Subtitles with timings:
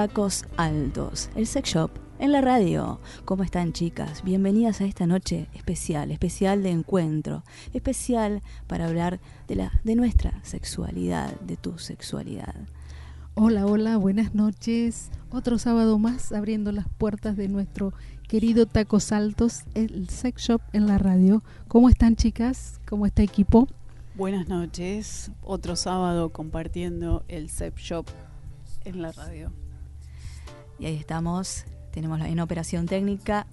[0.00, 3.00] Tacos Altos, el sex shop en la radio.
[3.26, 4.24] ¿Cómo están chicas?
[4.24, 10.42] Bienvenidas a esta noche especial, especial de encuentro, especial para hablar de, la, de nuestra
[10.42, 12.54] sexualidad, de tu sexualidad.
[13.34, 15.10] Hola, hola, buenas noches.
[15.28, 17.92] Otro sábado más abriendo las puertas de nuestro
[18.26, 21.42] querido Tacos Altos, el sex shop en la radio.
[21.68, 22.80] ¿Cómo están chicas?
[22.88, 23.68] ¿Cómo está equipo?
[24.14, 25.30] Buenas noches.
[25.42, 28.06] Otro sábado compartiendo el sex shop
[28.86, 29.52] en la radio.
[30.80, 33.46] Y ahí estamos, tenemos en operación técnica,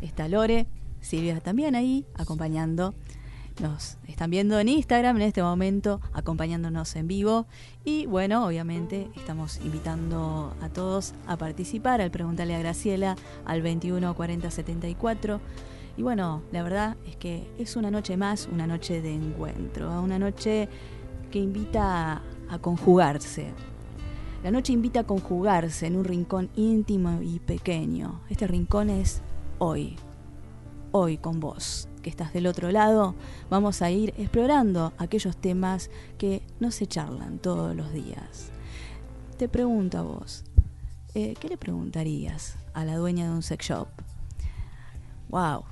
[0.00, 0.68] está Lore,
[1.00, 2.94] Silvia también ahí, acompañando.
[3.60, 7.46] Nos están viendo en Instagram en este momento, acompañándonos en vivo.
[7.84, 14.14] Y bueno, obviamente estamos invitando a todos a participar, al preguntarle a Graciela al 21
[14.14, 15.40] 40 74.
[15.96, 20.20] Y bueno, la verdad es que es una noche más, una noche de encuentro, una
[20.20, 20.68] noche
[21.32, 23.52] que invita a conjugarse,
[24.42, 28.20] la noche invita a conjugarse en un rincón íntimo y pequeño.
[28.30, 29.20] Este rincón es
[29.58, 29.96] hoy,
[30.92, 33.14] hoy con vos, que estás del otro lado.
[33.50, 38.50] Vamos a ir explorando aquellos temas que no se charlan todos los días.
[39.36, 40.44] Te pregunto a vos,
[41.14, 43.88] eh, ¿qué le preguntarías a la dueña de un sex shop?
[45.28, 45.64] Wow,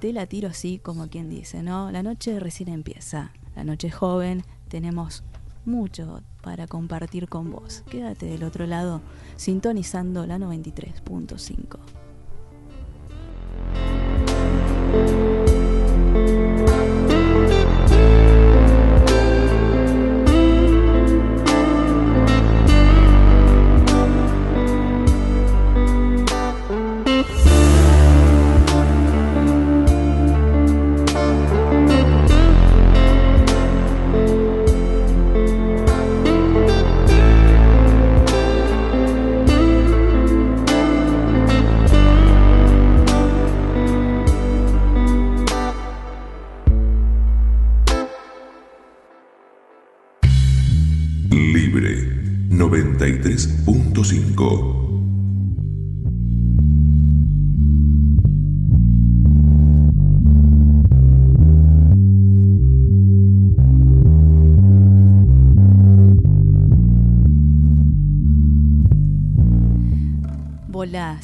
[0.00, 1.90] te la tiro así como quien dice, ¿no?
[1.90, 5.24] La noche recién empieza, la noche joven, tenemos
[5.64, 7.82] mucho para compartir con vos.
[7.90, 9.00] Quédate del otro lado
[9.36, 12.01] sintonizando la 93.5.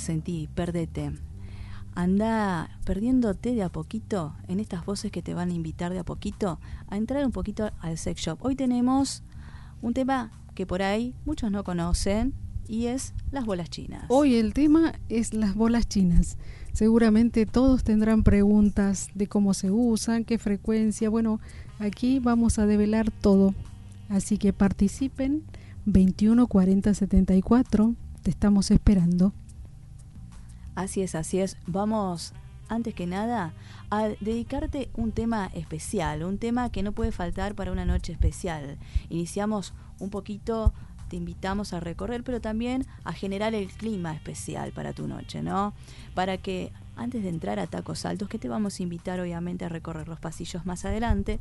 [0.09, 1.13] sentí, perdete.
[1.95, 6.05] Anda perdiéndote de a poquito en estas voces que te van a invitar de a
[6.05, 6.59] poquito
[6.89, 8.39] a entrar un poquito al sex shop.
[8.41, 9.23] Hoy tenemos
[9.83, 12.33] un tema que por ahí muchos no conocen
[12.67, 14.07] y es las bolas chinas.
[14.09, 16.39] Hoy el tema es las bolas chinas.
[16.73, 21.11] Seguramente todos tendrán preguntas de cómo se usan, qué frecuencia.
[21.11, 21.39] Bueno,
[21.79, 23.55] aquí vamos a develar todo.
[24.09, 25.43] Así que participen
[25.85, 27.95] 21 40 74.
[28.23, 29.35] Te estamos esperando.
[30.79, 31.57] Así es, así es.
[31.67, 32.33] Vamos,
[32.69, 33.53] antes que nada,
[33.91, 38.79] a dedicarte un tema especial, un tema que no puede faltar para una noche especial.
[39.11, 40.73] Iniciamos un poquito,
[41.09, 45.75] te invitamos a recorrer, pero también a generar el clima especial para tu noche, ¿no?
[46.15, 49.69] Para que antes de entrar a Tacos Altos, que te vamos a invitar obviamente a
[49.69, 51.41] recorrer los pasillos más adelante,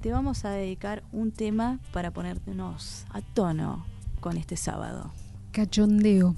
[0.00, 3.84] te vamos a dedicar un tema para ponernos a tono
[4.20, 5.12] con este sábado.
[5.52, 6.34] Cachondeo.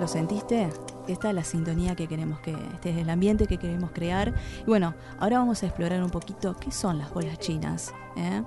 [0.00, 0.70] ¿Lo sentiste?
[1.08, 4.32] Esta es la sintonía que queremos que, este es el ambiente que queremos crear.
[4.62, 7.92] Y bueno, ahora vamos a explorar un poquito qué son las bolas chinas.
[8.16, 8.42] ¿eh?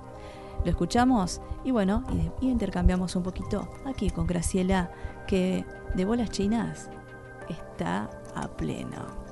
[0.64, 2.04] Lo escuchamos y bueno,
[2.40, 4.90] y, intercambiamos un poquito aquí con Graciela,
[5.26, 5.64] que
[5.94, 6.90] de bolas chinas
[7.48, 9.23] está a pleno.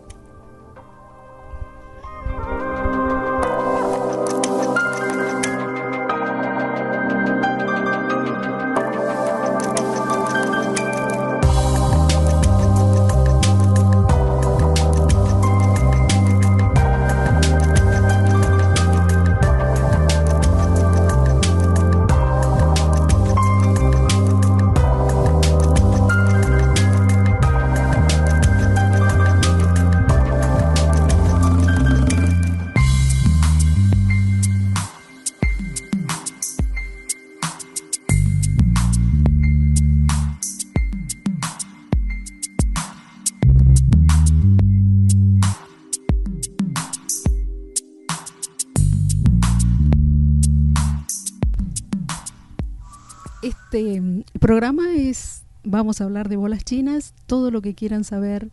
[55.72, 58.50] Vamos a hablar de bolas chinas, todo lo que quieran saber,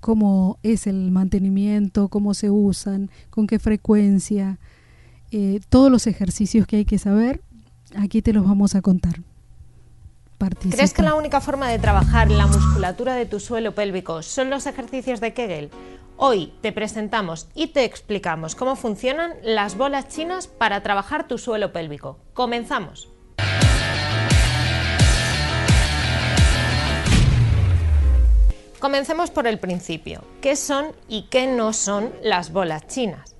[0.00, 4.58] cómo es el mantenimiento, cómo se usan, con qué frecuencia,
[5.30, 7.42] eh, todos los ejercicios que hay que saber,
[7.94, 9.20] aquí te los vamos a contar.
[10.70, 14.66] ¿Crees que la única forma de trabajar la musculatura de tu suelo pélvico son los
[14.66, 15.70] ejercicios de Kegel?
[16.16, 21.72] Hoy te presentamos y te explicamos cómo funcionan las bolas chinas para trabajar tu suelo
[21.72, 22.18] pélvico.
[22.34, 23.08] Comenzamos.
[28.80, 30.22] Comencemos por el principio.
[30.40, 33.34] ¿Qué son y qué no son las bolas chinas?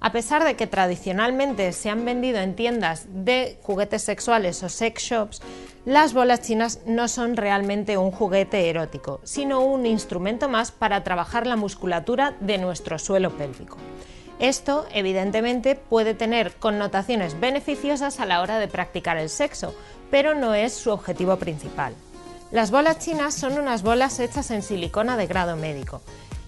[0.00, 5.02] A pesar de que tradicionalmente se han vendido en tiendas de juguetes sexuales o sex
[5.02, 5.42] shops,
[5.84, 11.46] las bolas chinas no son realmente un juguete erótico, sino un instrumento más para trabajar
[11.46, 13.76] la musculatura de nuestro suelo pélvico.
[14.38, 19.74] Esto, evidentemente, puede tener connotaciones beneficiosas a la hora de practicar el sexo,
[20.10, 21.92] pero no es su objetivo principal.
[22.50, 26.00] Las bolas chinas son unas bolas hechas en silicona de grado médico.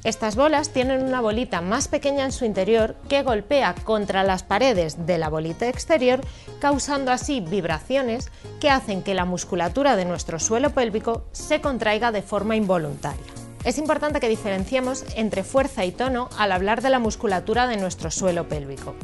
[0.02, 5.04] Estas bolas tienen una bolita más pequeña en su interior que golpea contra las paredes
[5.04, 6.22] de la bolita exterior,
[6.58, 8.30] causando así vibraciones
[8.60, 13.20] que hacen que la musculatura de nuestro suelo pélvico se contraiga de forma involuntaria.
[13.64, 18.10] Es importante que diferenciemos entre fuerza y tono al hablar de la musculatura de nuestro
[18.10, 18.94] suelo pélvico.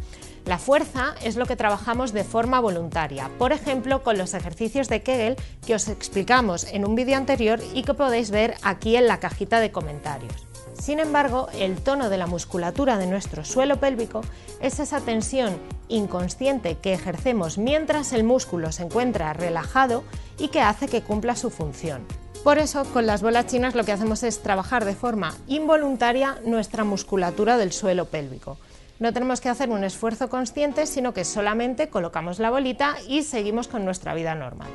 [0.46, 5.02] La fuerza es lo que trabajamos de forma voluntaria, por ejemplo con los ejercicios de
[5.02, 5.34] Kegel
[5.66, 9.58] que os explicamos en un vídeo anterior y que podéis ver aquí en la cajita
[9.58, 10.46] de comentarios.
[10.78, 14.20] Sin embargo, el tono de la musculatura de nuestro suelo pélvico
[14.60, 15.58] es esa tensión
[15.88, 20.04] inconsciente que ejercemos mientras el músculo se encuentra relajado
[20.38, 22.06] y que hace que cumpla su función.
[22.44, 26.84] Por eso, con las bolas chinas lo que hacemos es trabajar de forma involuntaria nuestra
[26.84, 28.58] musculatura del suelo pélvico.
[28.98, 33.68] No tenemos que hacer un esfuerzo consciente, sino que solamente colocamos la bolita y seguimos
[33.68, 34.70] con nuestra vida normal.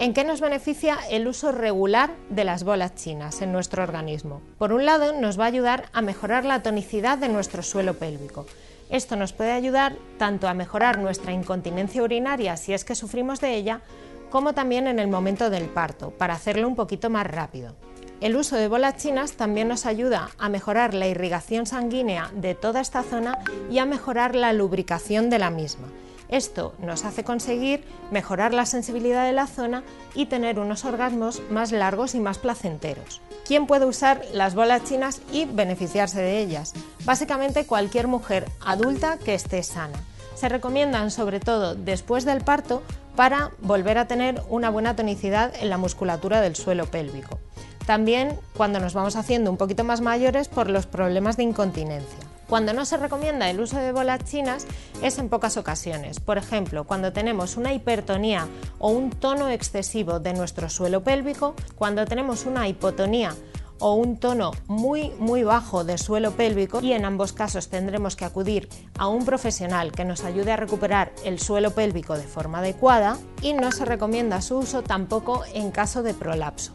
[0.00, 4.40] ¿En qué nos beneficia el uso regular de las bolas chinas en nuestro organismo?
[4.58, 8.46] Por un lado, nos va a ayudar a mejorar la tonicidad de nuestro suelo pélvico.
[8.88, 13.54] Esto nos puede ayudar tanto a mejorar nuestra incontinencia urinaria si es que sufrimos de
[13.54, 13.82] ella,
[14.30, 17.76] como también en el momento del parto, para hacerlo un poquito más rápido.
[18.20, 22.82] El uso de bolas chinas también nos ayuda a mejorar la irrigación sanguínea de toda
[22.82, 23.38] esta zona
[23.70, 25.88] y a mejorar la lubricación de la misma.
[26.28, 29.82] Esto nos hace conseguir mejorar la sensibilidad de la zona
[30.14, 33.22] y tener unos orgasmos más largos y más placenteros.
[33.46, 36.74] ¿Quién puede usar las bolas chinas y beneficiarse de ellas?
[37.06, 39.98] Básicamente cualquier mujer adulta que esté sana.
[40.34, 42.82] Se recomiendan sobre todo después del parto
[43.16, 47.40] para volver a tener una buena tonicidad en la musculatura del suelo pélvico.
[47.86, 52.18] También cuando nos vamos haciendo un poquito más mayores por los problemas de incontinencia.
[52.50, 54.66] Cuando no se recomienda el uso de bolas chinas
[55.02, 56.18] es en pocas ocasiones.
[56.18, 58.48] Por ejemplo, cuando tenemos una hipertonía
[58.80, 63.36] o un tono excesivo de nuestro suelo pélvico, cuando tenemos una hipotonía
[63.78, 68.24] o un tono muy muy bajo de suelo pélvico y en ambos casos tendremos que
[68.24, 68.68] acudir
[68.98, 73.52] a un profesional que nos ayude a recuperar el suelo pélvico de forma adecuada y
[73.52, 76.72] no se recomienda su uso tampoco en caso de prolapso.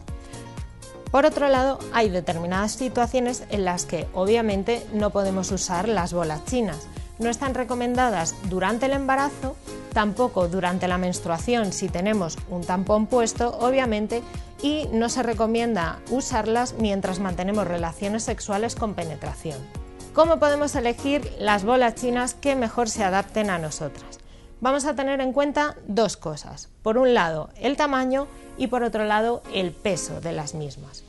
[1.16, 6.44] Por otro lado, hay determinadas situaciones en las que obviamente no podemos usar las bolas
[6.44, 6.88] chinas.
[7.18, 9.56] No están recomendadas durante el embarazo,
[9.94, 14.22] tampoco durante la menstruación si tenemos un tampón puesto, obviamente,
[14.60, 19.56] y no se recomienda usarlas mientras mantenemos relaciones sexuales con penetración.
[20.12, 24.20] ¿Cómo podemos elegir las bolas chinas que mejor se adapten a nosotras?
[24.60, 26.68] Vamos a tener en cuenta dos cosas.
[26.82, 28.26] Por un lado, el tamaño
[28.58, 31.05] y por otro lado, el peso de las mismas.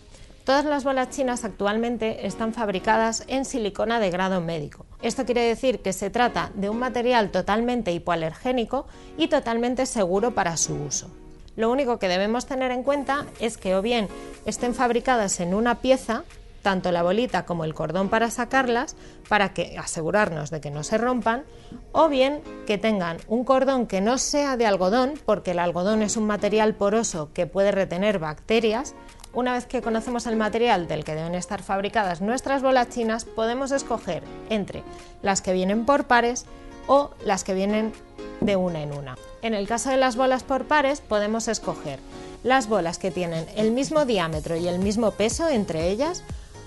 [0.47, 4.85] Todas las bolas chinas actualmente están fabricadas en silicona de grado médico.
[5.01, 8.87] Esto quiere decir que se trata de un material totalmente hipoalergénico
[9.17, 11.11] y totalmente seguro para su uso.
[11.57, 14.07] Lo único que debemos tener en cuenta es que o bien
[14.45, 16.23] estén fabricadas en una pieza,
[16.61, 18.95] tanto la bolita como el cordón para sacarlas,
[19.27, 21.43] para que asegurarnos de que no se rompan,
[21.91, 26.15] o bien que tengan un cordón que no sea de algodón, porque el algodón es
[26.15, 28.95] un material poroso que puede retener bacterias,
[29.37, 33.71] una vez que conocemos el material del que deben estar fabricadas nuestras bolas chinas, podemos
[33.71, 34.81] escoger entre
[35.21, 36.45] las que vienen por pares
[36.87, 37.93] o las que vienen
[38.41, 39.15] de una en una.
[39.43, 41.99] En el caso de las bolas por pares, podemos escoger
[42.43, 46.23] las bolas que tienen el mismo diámetro y el mismo peso entre ellas,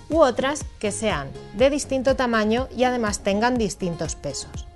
[0.09, 4.70] u otras que sean de distinto tamaño y además tengan distintos pesos.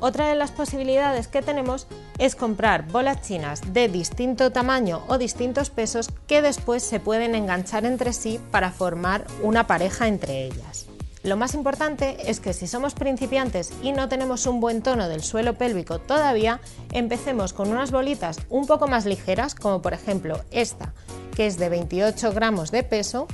[0.00, 1.86] Otra de las posibilidades que tenemos
[2.18, 7.86] es comprar bolas chinas de distinto tamaño o distintos pesos que después se pueden enganchar
[7.86, 10.86] entre sí para formar una pareja entre ellas.
[11.22, 15.22] Lo más importante es que si somos principiantes y no tenemos un buen tono del
[15.22, 16.60] suelo pélvico todavía,
[16.92, 20.92] empecemos con unas bolitas un poco más ligeras, como por ejemplo esta,
[21.34, 23.26] que es de 28 gramos de peso,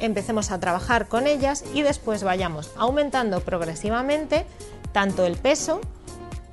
[0.00, 4.44] empecemos a trabajar con ellas y después vayamos aumentando progresivamente
[4.92, 5.80] tanto el peso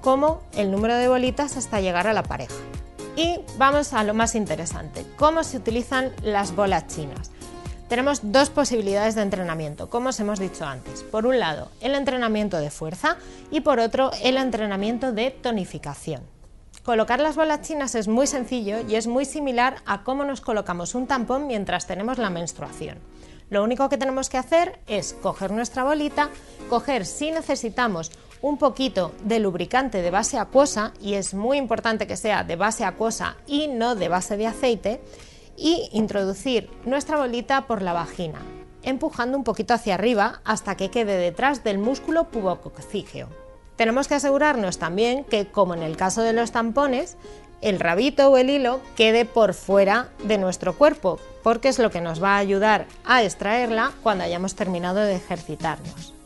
[0.01, 2.55] como el número de bolitas hasta llegar a la pareja.
[3.15, 7.31] Y vamos a lo más interesante, cómo se utilizan las bolas chinas.
[7.89, 11.03] Tenemos dos posibilidades de entrenamiento, como os hemos dicho antes.
[11.03, 13.17] Por un lado, el entrenamiento de fuerza
[13.49, 16.21] y por otro, el entrenamiento de tonificación.
[16.83, 20.95] Colocar las bolas chinas es muy sencillo y es muy similar a cómo nos colocamos
[20.95, 22.99] un tampón mientras tenemos la menstruación.
[23.49, 26.29] Lo único que tenemos que hacer es coger nuestra bolita,
[26.69, 32.17] coger si necesitamos un poquito de lubricante de base acuosa, y es muy importante que
[32.17, 35.01] sea de base acuosa y no de base de aceite,
[35.55, 38.39] y introducir nuestra bolita por la vagina,
[38.83, 43.27] empujando un poquito hacia arriba hasta que quede detrás del músculo pubococcígeo.
[43.75, 47.17] Tenemos que asegurarnos también que, como en el caso de los tampones,
[47.61, 52.01] el rabito o el hilo quede por fuera de nuestro cuerpo, porque es lo que
[52.01, 56.16] nos va a ayudar a extraerla cuando hayamos terminado de ejercitarnos.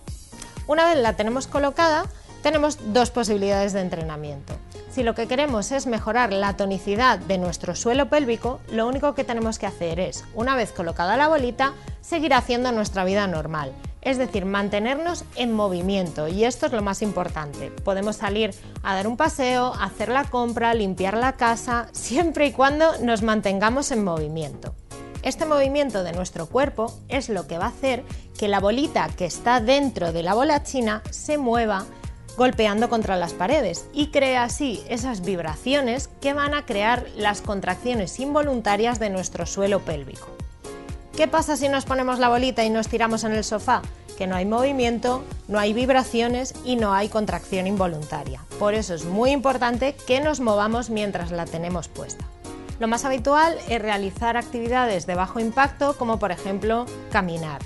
[0.68, 2.06] Una vez la tenemos colocada,
[2.42, 4.54] tenemos dos posibilidades de entrenamiento.
[4.92, 9.24] Si lo que queremos es mejorar la tonicidad de nuestro suelo pélvico, lo único que
[9.24, 13.72] tenemos que hacer es, una vez colocada la bolita, seguir haciendo nuestra vida normal.
[14.02, 17.70] Es decir, mantenernos en movimiento y esto es lo más importante.
[17.70, 18.54] Podemos salir
[18.84, 23.92] a dar un paseo, hacer la compra, limpiar la casa, siempre y cuando nos mantengamos
[23.92, 24.74] en movimiento.
[25.24, 28.04] Este movimiento de nuestro cuerpo es lo que va a hacer
[28.40, 31.86] que la bolita que está dentro de la bola china se mueva
[32.38, 38.20] golpeando contra las paredes y crea así esas vibraciones que van a crear las contracciones
[38.20, 40.28] involuntarias de nuestro suelo pélvico.
[41.16, 43.84] ¿Qué pasa si nos ponemos la bolita y nos tiramos en el sofá?
[44.18, 48.42] Que no hay movimiento, no hay vibraciones y no hay contracción involuntaria.
[48.58, 52.26] Por eso es muy importante que nos movamos mientras la tenemos puesta.
[52.82, 57.62] Lo más habitual es realizar actividades de bajo impacto como por ejemplo caminar.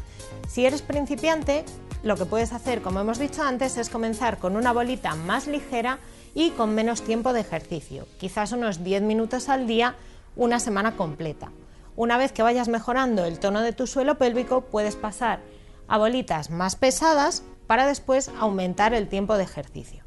[0.46, 1.64] Si eres principiante,
[2.04, 6.00] lo que puedes hacer, como hemos dicho antes, es comenzar con una bolita más ligera
[6.34, 9.96] y con menos tiempo de ejercicio, quizás unos 10 minutos al día,
[10.36, 11.50] una semana completa.
[11.96, 15.40] Una vez que vayas mejorando el tono de tu suelo pélvico, puedes pasar
[15.88, 20.04] a bolitas más pesadas para después aumentar el tiempo de ejercicio.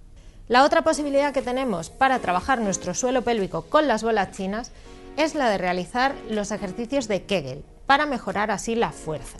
[0.48, 4.72] La otra posibilidad que tenemos para trabajar nuestro suelo pélvico con las bolas chinas
[5.18, 9.38] es la de realizar los ejercicios de Kegel para mejorar así la fuerza.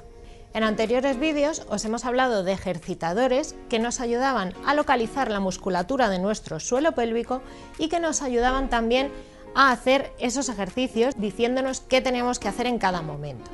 [0.52, 6.08] En anteriores vídeos os hemos hablado de ejercitadores que nos ayudaban a localizar la musculatura
[6.08, 7.42] de nuestro suelo pélvico
[7.78, 9.12] y que nos ayudaban también
[9.54, 13.48] a hacer esos ejercicios diciéndonos qué teníamos que hacer en cada momento.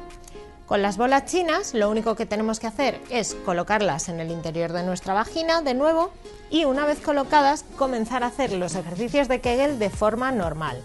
[0.64, 4.72] Con las bolas chinas lo único que tenemos que hacer es colocarlas en el interior
[4.72, 6.10] de nuestra vagina de nuevo
[6.48, 10.80] y una vez colocadas comenzar a hacer los ejercicios de Kegel de forma normal.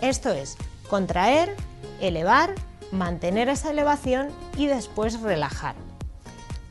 [0.00, 0.56] Esto es,
[0.88, 1.54] contraer,
[2.00, 2.54] elevar,
[2.92, 5.74] mantener esa elevación y después relajar.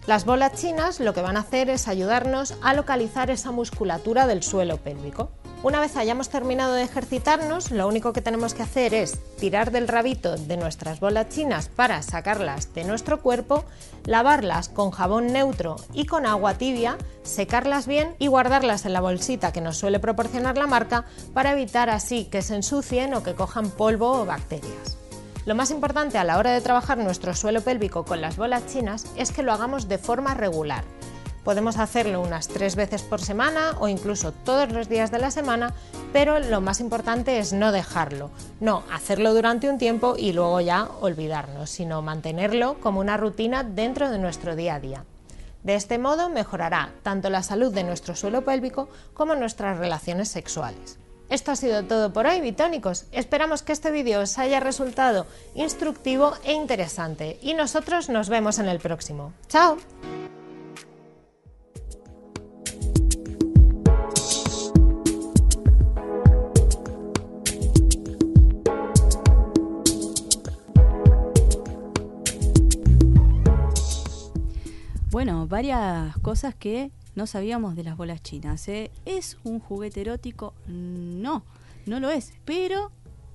[0.05, 4.43] Las bolas chinas lo que van a hacer es ayudarnos a localizar esa musculatura del
[4.43, 5.31] suelo pélvico.
[5.63, 9.87] Una vez hayamos terminado de ejercitarnos, lo único que tenemos que hacer es tirar del
[9.87, 13.63] rabito de nuestras bolas chinas para sacarlas de nuestro cuerpo,
[14.03, 19.53] lavarlas con jabón neutro y con agua tibia, secarlas bien y guardarlas en la bolsita
[19.53, 23.71] que nos suele proporcionar la marca para evitar así que se ensucien o que cojan
[23.71, 24.97] polvo o bacterias.
[25.45, 29.05] Lo más importante a la hora de trabajar nuestro suelo pélvico con las bolas chinas
[29.15, 30.83] es que lo hagamos de forma regular.
[31.43, 35.73] Podemos hacerlo unas tres veces por semana o incluso todos los días de la semana,
[36.13, 38.29] pero lo más importante es no dejarlo,
[38.61, 44.09] no hacerlo durante un tiempo y luego ya olvidarnos, sino mantenerlo como una rutina dentro
[44.09, 45.05] de nuestro día a día.
[45.63, 50.99] De este modo mejorará tanto la salud de nuestro suelo pélvico como nuestras relaciones sexuales.
[51.29, 53.05] Esto ha sido todo por hoy, bitónicos.
[53.11, 58.67] Esperamos que este vídeo os haya resultado instructivo e interesante y nosotros nos vemos en
[58.67, 59.33] el próximo.
[59.47, 59.77] ¡Chao!
[75.23, 78.67] Bueno, varias cosas que no sabíamos de las bolas chinas.
[78.67, 78.91] ¿eh?
[79.05, 80.53] ¿Es un juguete erótico?
[80.67, 81.45] No,
[81.85, 82.91] no lo es, pero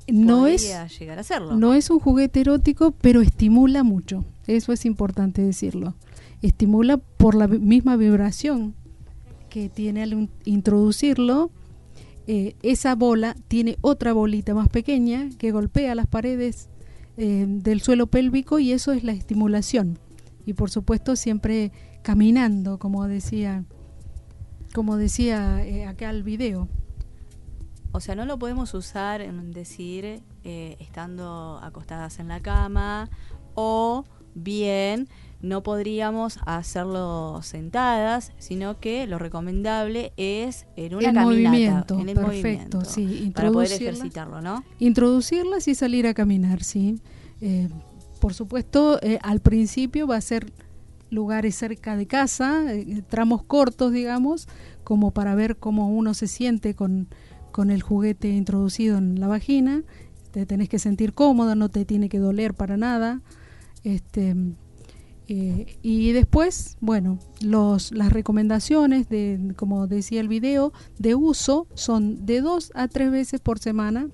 [0.07, 1.57] no podría es, llegar a serlo.
[1.57, 4.27] no es un juguete erótico, pero estimula mucho.
[4.47, 5.95] Eso es importante decirlo.
[6.43, 8.75] Estimula por la misma vibración
[9.49, 11.51] que tiene al introducirlo.
[12.27, 16.69] Eh, esa bola tiene otra bolita más pequeña que golpea las paredes
[17.17, 19.99] eh, del suelo pélvico y eso es la estimulación.
[20.49, 23.65] Y por supuesto siempre caminando, como decía,
[24.73, 26.69] como decía eh, acá el video.
[27.93, 33.11] O sea, no lo podemos usar en decir eh, estando acostadas en la cama
[33.55, 35.11] o bien
[35.43, 42.09] no podríamos hacerlo sentadas, sino que lo recomendable es en una En caminata, movimiento, en
[42.09, 44.65] el perfecto, movimiento, sí, para poder ejercitarlo, ¿no?
[44.79, 46.99] introducirlas y salir a caminar, sí.
[47.43, 47.69] Eh,
[48.19, 50.53] por supuesto, eh, al principio va a ser
[51.11, 54.49] lugares cerca de casa, eh, tramos cortos, digamos,
[54.85, 57.09] como para ver cómo uno se siente con,
[57.51, 59.83] con el juguete introducido en la vagina.
[60.31, 63.23] Te tenés que sentir cómodo, no te tiene que doler para nada.
[63.85, 64.35] Este,
[65.29, 72.25] eh, y después, bueno, los, las recomendaciones, de, como decía el video, de uso son
[72.25, 74.09] de dos a tres veces por semana,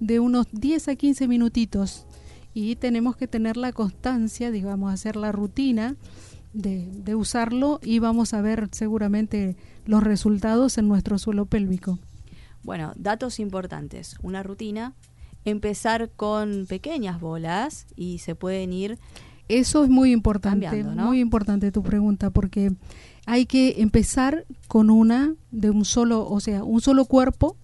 [0.00, 2.06] de unos 10 a 15 minutitos.
[2.52, 5.96] Y tenemos que tener la constancia, digamos, hacer la rutina
[6.52, 11.98] de, de usarlo y vamos a ver seguramente los resultados en nuestro suelo pélvico.
[12.62, 14.16] Bueno, datos importantes.
[14.22, 14.94] Una rutina,
[15.44, 18.98] empezar con pequeñas bolas y se pueden ir
[19.48, 22.72] Eso es muy importante, muy importante tu pregunta, porque
[23.26, 27.56] hay que empezar con una de un solo, o sea, un solo cuerpo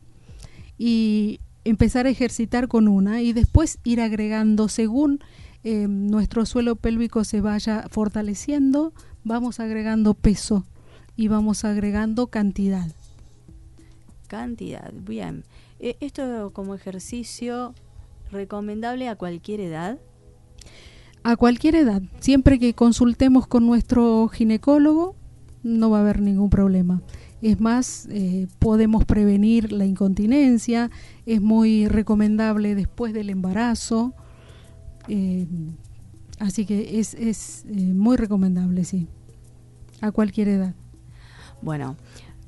[0.79, 5.21] y empezar a ejercitar con una y después ir agregando según
[5.65, 8.93] eh, nuestro suelo pélvico se vaya fortaleciendo,
[9.25, 10.65] vamos agregando peso
[11.17, 12.89] y vamos agregando cantidad.
[14.29, 14.93] cantidad.
[14.93, 15.45] Bien.
[15.81, 17.75] Eh, esto como ejercicio
[18.31, 19.99] recomendable a cualquier edad.
[21.23, 25.17] A cualquier edad, siempre que consultemos con nuestro ginecólogo,
[25.65, 27.03] no va a haber ningún problema.
[27.43, 30.91] Es más, eh, podemos prevenir la incontinencia,
[31.27, 34.15] es muy recomendable después del embarazo,
[35.09, 35.47] eh,
[36.39, 39.07] así que es, es eh, muy recomendable, sí,
[40.01, 40.75] a cualquier edad.
[41.63, 41.97] Bueno,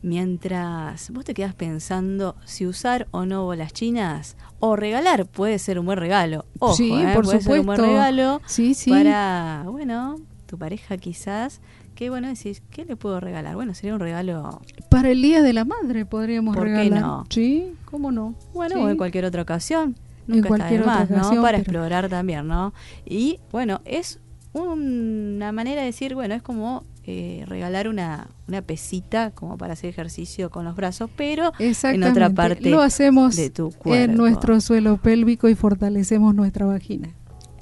[0.02, 5.78] mientras vos te quedas pensando si usar o no bolas chinas o regalar, puede ser
[5.78, 6.46] un buen regalo.
[6.58, 7.10] Ojo, Sí, ¿eh?
[7.14, 7.82] por puede ser un buen supuesto.
[7.86, 8.90] regalo Sí, sí.
[8.90, 11.60] para, bueno, tu pareja quizás.
[11.98, 13.56] Que bueno, decís, ¿qué le puedo regalar?
[13.56, 17.00] Bueno, sería un regalo, Para el Día de la Madre podríamos ¿Por qué regalar.
[17.02, 17.26] no?
[17.28, 18.36] Sí, ¿cómo no?
[18.54, 18.80] bueno, Sí.
[18.82, 19.96] o en cualquier otra ocasión.
[20.28, 21.16] En Nunca cualquier está de más, ¿no?
[21.16, 22.72] ocasión, Para pero- explorar también, ¿no?
[23.04, 24.20] Y bueno, es
[24.52, 29.90] una manera de decir, bueno, es como eh, regalar una, una pesita como para hacer
[29.90, 34.14] ejercicio con los brazos, pero en otra parte Lo hacemos de tu en cuerpo.
[34.16, 37.08] nuestro suelo pélvico y fortalecemos nuestra vagina.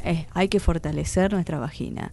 [0.05, 2.12] Eh, hay que fortalecer nuestra vagina.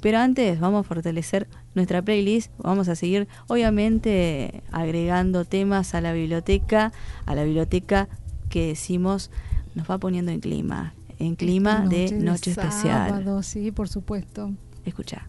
[0.00, 6.12] Pero antes vamos a fortalecer nuestra playlist, vamos a seguir obviamente agregando temas a la
[6.12, 6.92] biblioteca,
[7.26, 8.08] a la biblioteca
[8.48, 9.30] que decimos
[9.74, 13.10] nos va poniendo en clima, en clima de noche especial.
[13.10, 14.50] sábado, sí, por supuesto.
[14.84, 15.28] Escucha.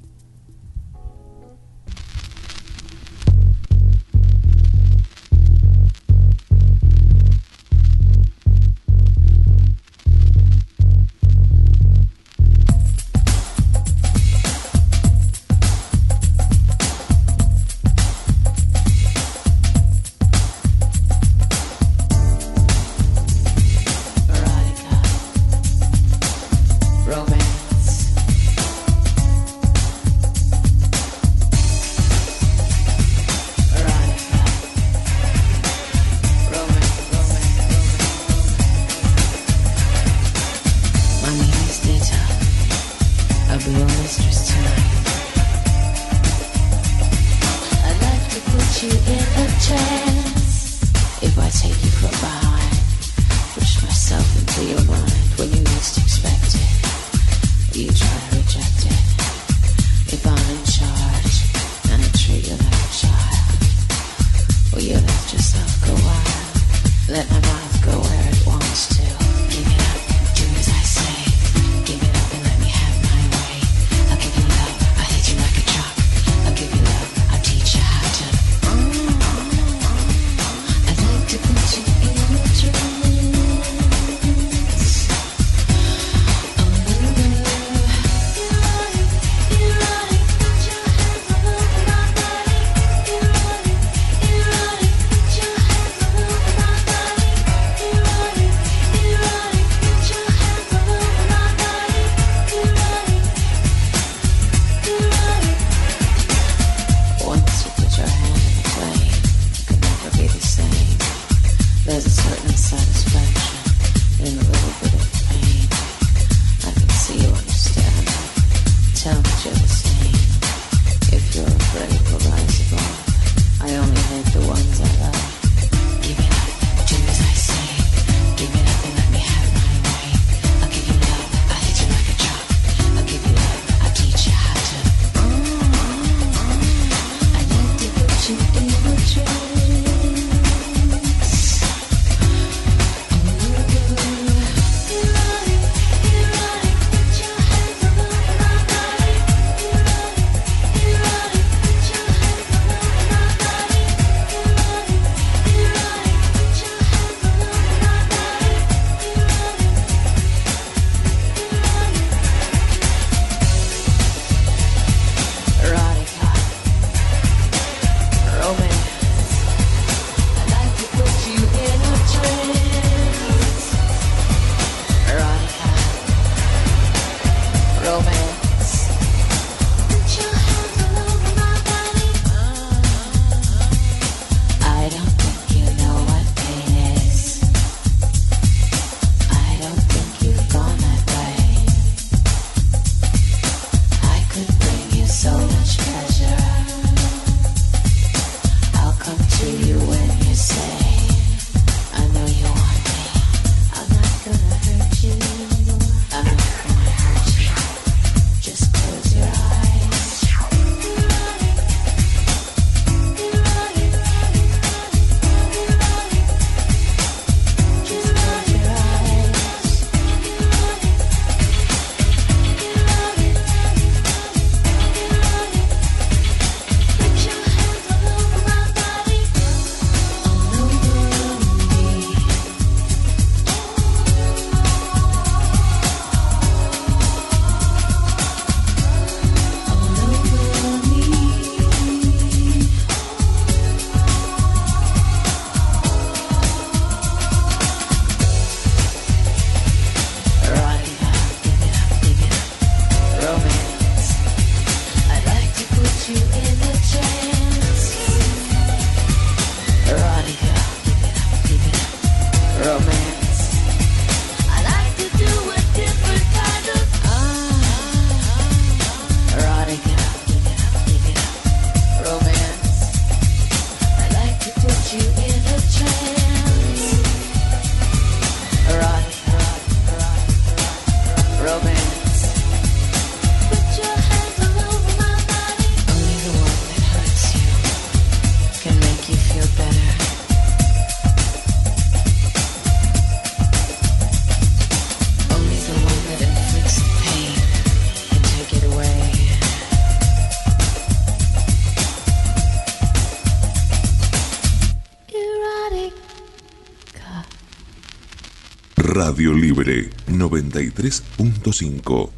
[309.63, 312.09] 93.5.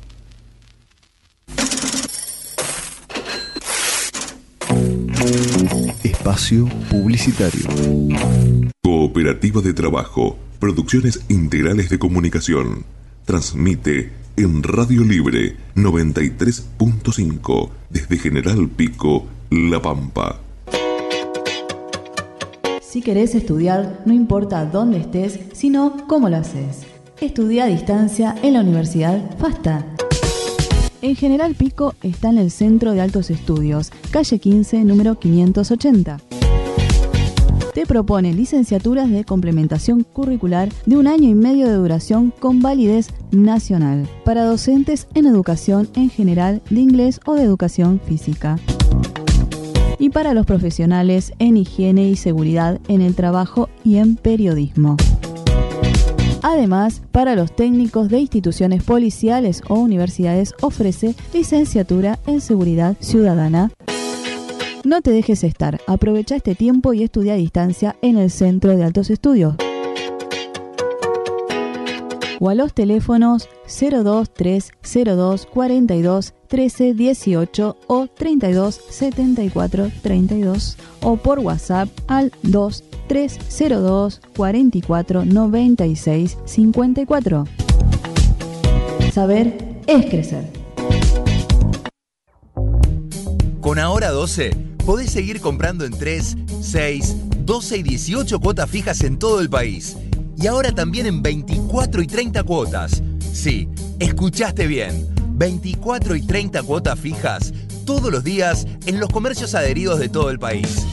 [6.04, 7.68] Espacio Publicitario.
[8.82, 12.86] Cooperativa de Trabajo, Producciones Integrales de Comunicación.
[13.26, 20.40] Transmite en Radio Libre 93.5 desde General Pico, La Pampa.
[22.82, 26.93] Si querés estudiar, no importa dónde estés, sino cómo lo haces
[27.26, 29.86] estudia a distancia en la Universidad FASTA.
[31.02, 36.20] En General Pico está en el Centro de Altos Estudios, calle 15, número 580.
[37.74, 43.10] Te propone licenciaturas de complementación curricular de un año y medio de duración con validez
[43.32, 48.60] nacional para docentes en educación en general de inglés o de educación física
[49.98, 54.98] y para los profesionales en higiene y seguridad en el trabajo y en periodismo.
[56.44, 63.72] Además, para los técnicos de instituciones policiales o universidades ofrece licenciatura en seguridad ciudadana.
[64.84, 68.84] No te dejes estar, aprovecha este tiempo y estudia a distancia en el Centro de
[68.84, 69.56] Altos Estudios.
[72.42, 81.90] O a los teléfonos 02302 42 13 18 o 32 74 32 o por WhatsApp
[82.06, 87.48] al 2302 44 96 54.
[89.12, 90.46] Saber es crecer.
[93.60, 94.52] Con Ahora 12
[94.86, 97.16] podés seguir comprando en 3, 6,
[97.48, 99.98] 12 y 18 cuotas fijas en todo el país.
[100.38, 103.02] Y ahora también en 24 y 30 cuotas.
[103.34, 105.13] Sí, escuchaste bien.
[105.34, 107.54] 24 y 30 cuotas fijas
[107.86, 110.86] todos los días en los comercios adheridos de todo el país.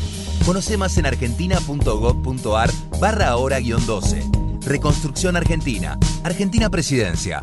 [0.44, 4.64] Conoce más en argentina.gov.ar barra ahora-12.
[4.64, 5.98] Reconstrucción Argentina.
[6.24, 7.42] Argentina Presidencia.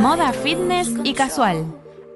[0.00, 1.66] Moda fitness y casual.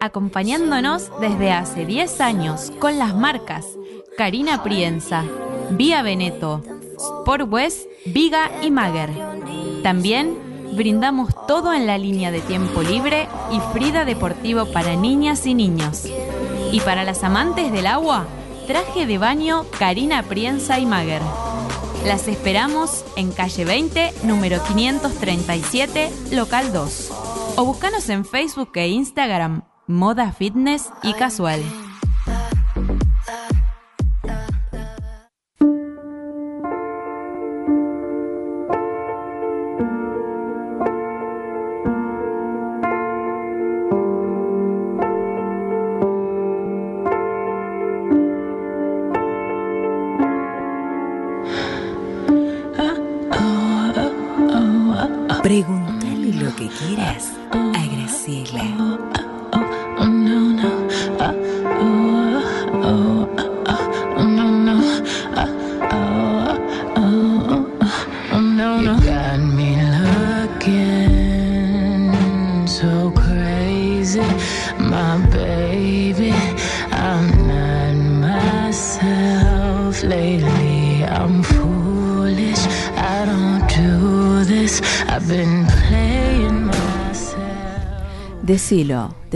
[0.01, 3.65] Acompañándonos desde hace 10 años con las marcas
[4.17, 5.25] Karina Prienza,
[5.71, 6.63] Vía Veneto,
[6.99, 9.11] Sport West, Viga y Mager.
[9.83, 15.55] También brindamos todo en la línea de tiempo libre y Frida Deportivo para niñas y
[15.55, 16.05] niños.
[16.73, 18.27] Y para las amantes del agua,
[18.67, 21.23] traje de baño Karina Prienza y Mager.
[22.05, 27.13] Las esperamos en calle 20, número 537, local 2.
[27.57, 31.63] O búscanos en Facebook e Instagram, Moda Fitness y Casual.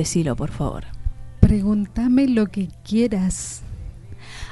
[0.00, 0.84] Decilo, por favor.
[1.40, 3.60] Pregúntame lo que quieras.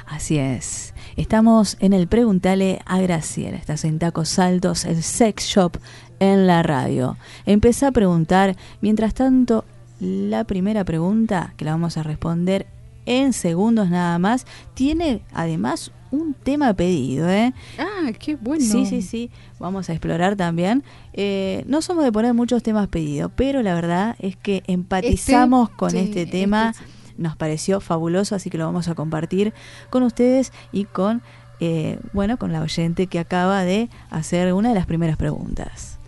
[0.05, 0.93] Así es.
[1.15, 3.57] Estamos en el Preguntale a Graciela.
[3.57, 5.77] Estás en Tacos Altos, el sex shop
[6.19, 7.17] en la radio.
[7.47, 8.57] Empecé a preguntar.
[8.81, 9.65] Mientras tanto,
[9.99, 12.67] la primera pregunta, que la vamos a responder
[13.07, 17.53] en segundos nada más, tiene además un tema pedido, ¿eh?
[17.77, 18.63] Ah, qué bueno.
[18.63, 19.29] Sí, sí, sí.
[19.59, 20.83] Vamos a explorar también.
[21.13, 25.91] Eh, no somos de poner muchos temas pedidos, pero la verdad es que empatizamos con
[25.91, 26.71] sí, este tema.
[26.71, 26.91] este sí.
[27.17, 29.53] Nos pareció fabuloso, así que lo vamos a compartir
[29.89, 31.21] con ustedes y con,
[31.59, 35.99] eh, bueno, con la oyente que acaba de hacer una de las primeras preguntas.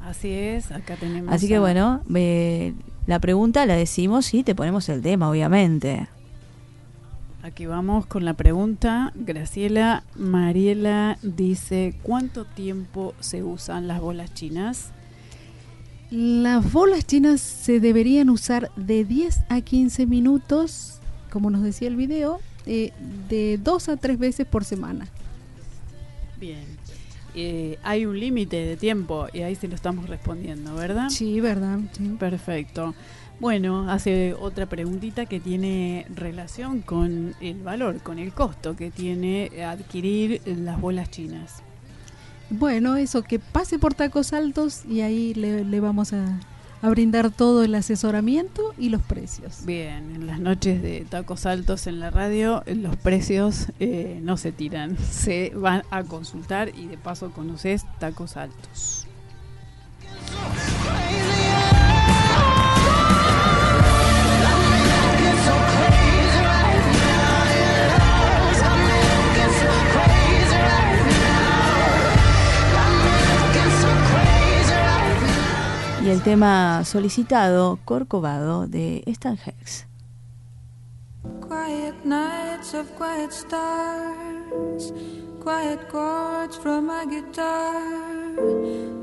[0.00, 1.32] Así es, acá tenemos.
[1.32, 2.74] Así que a- bueno, eh,
[3.06, 6.08] la pregunta la decimos y te ponemos el tema, obviamente.
[7.46, 9.12] Aquí vamos con la pregunta.
[9.14, 14.90] Graciela Mariela dice: ¿Cuánto tiempo se usan las bolas chinas?
[16.10, 20.98] Las bolas chinas se deberían usar de 10 a 15 minutos,
[21.30, 22.92] como nos decía el video, eh,
[23.28, 25.06] de 2 a 3 veces por semana.
[26.40, 26.64] Bien.
[27.36, 31.10] Eh, hay un límite de tiempo y ahí se lo estamos respondiendo, ¿verdad?
[31.10, 31.78] Sí, ¿verdad?
[31.92, 32.16] Sí.
[32.18, 32.94] Perfecto.
[33.38, 39.50] Bueno, hace otra preguntita que tiene relación con el valor, con el costo que tiene
[39.64, 41.62] adquirir las bolas chinas.
[42.48, 46.38] Bueno, eso, que pase por tacos altos y ahí le, le vamos a,
[46.82, 49.64] a brindar todo el asesoramiento y los precios.
[49.64, 54.52] Bien, en las noches de tacos altos en la radio, los precios eh, no se
[54.52, 59.06] tiran, se van a consultar y de paso conoces tacos altos.
[76.06, 79.88] Y el tema solicitado, Corcovado, de Stan Hex.
[81.40, 84.92] Quiet nights of quiet stars,
[85.42, 87.82] quiet chords from my guitar,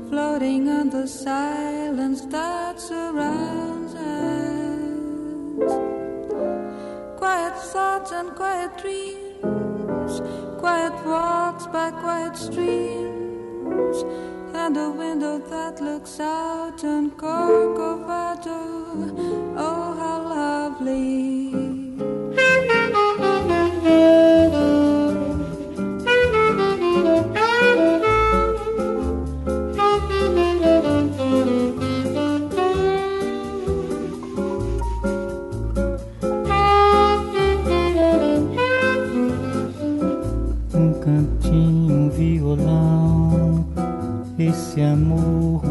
[0.08, 5.72] floating on the silence that surrounds us.
[7.18, 10.22] Quiet thoughts and quiet dreams,
[10.58, 14.04] quiet walks by quiet streams,
[14.54, 18.60] and a window that looks out on Corcovado.
[19.56, 21.44] Oh, how lovely!
[44.82, 45.62] Amor.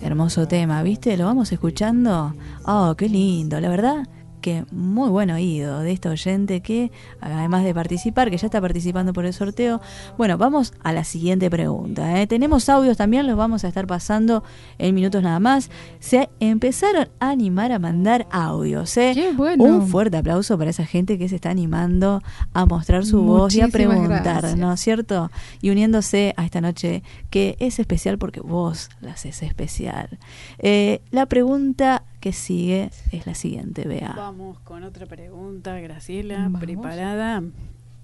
[0.00, 1.16] Hermoso tema, ¿viste?
[1.16, 2.34] Lo vamos escuchando.
[2.66, 4.06] Oh, qué lindo, la verdad
[4.42, 9.14] que muy buen oído de esta oyente que, además de participar, que ya está participando
[9.14, 9.80] por el sorteo.
[10.18, 12.20] Bueno, vamos a la siguiente pregunta.
[12.20, 12.26] ¿eh?
[12.26, 14.42] Tenemos audios también, los vamos a estar pasando
[14.78, 15.70] en minutos nada más.
[16.00, 18.94] Se empezaron a animar a mandar audios.
[18.98, 19.12] ¿eh?
[19.14, 19.64] Qué bueno.
[19.64, 22.20] Un fuerte aplauso para esa gente que se está animando
[22.52, 24.56] a mostrar su voz y a preguntar, gracias.
[24.56, 25.30] ¿no es cierto?
[25.62, 30.18] Y uniéndose a esta noche que es especial porque vos la haces especial.
[30.58, 34.14] Eh, la pregunta que sigue es la siguiente, Bea.
[34.16, 36.60] Vamos con otra pregunta, Graciela, Vamos.
[36.60, 37.42] preparada.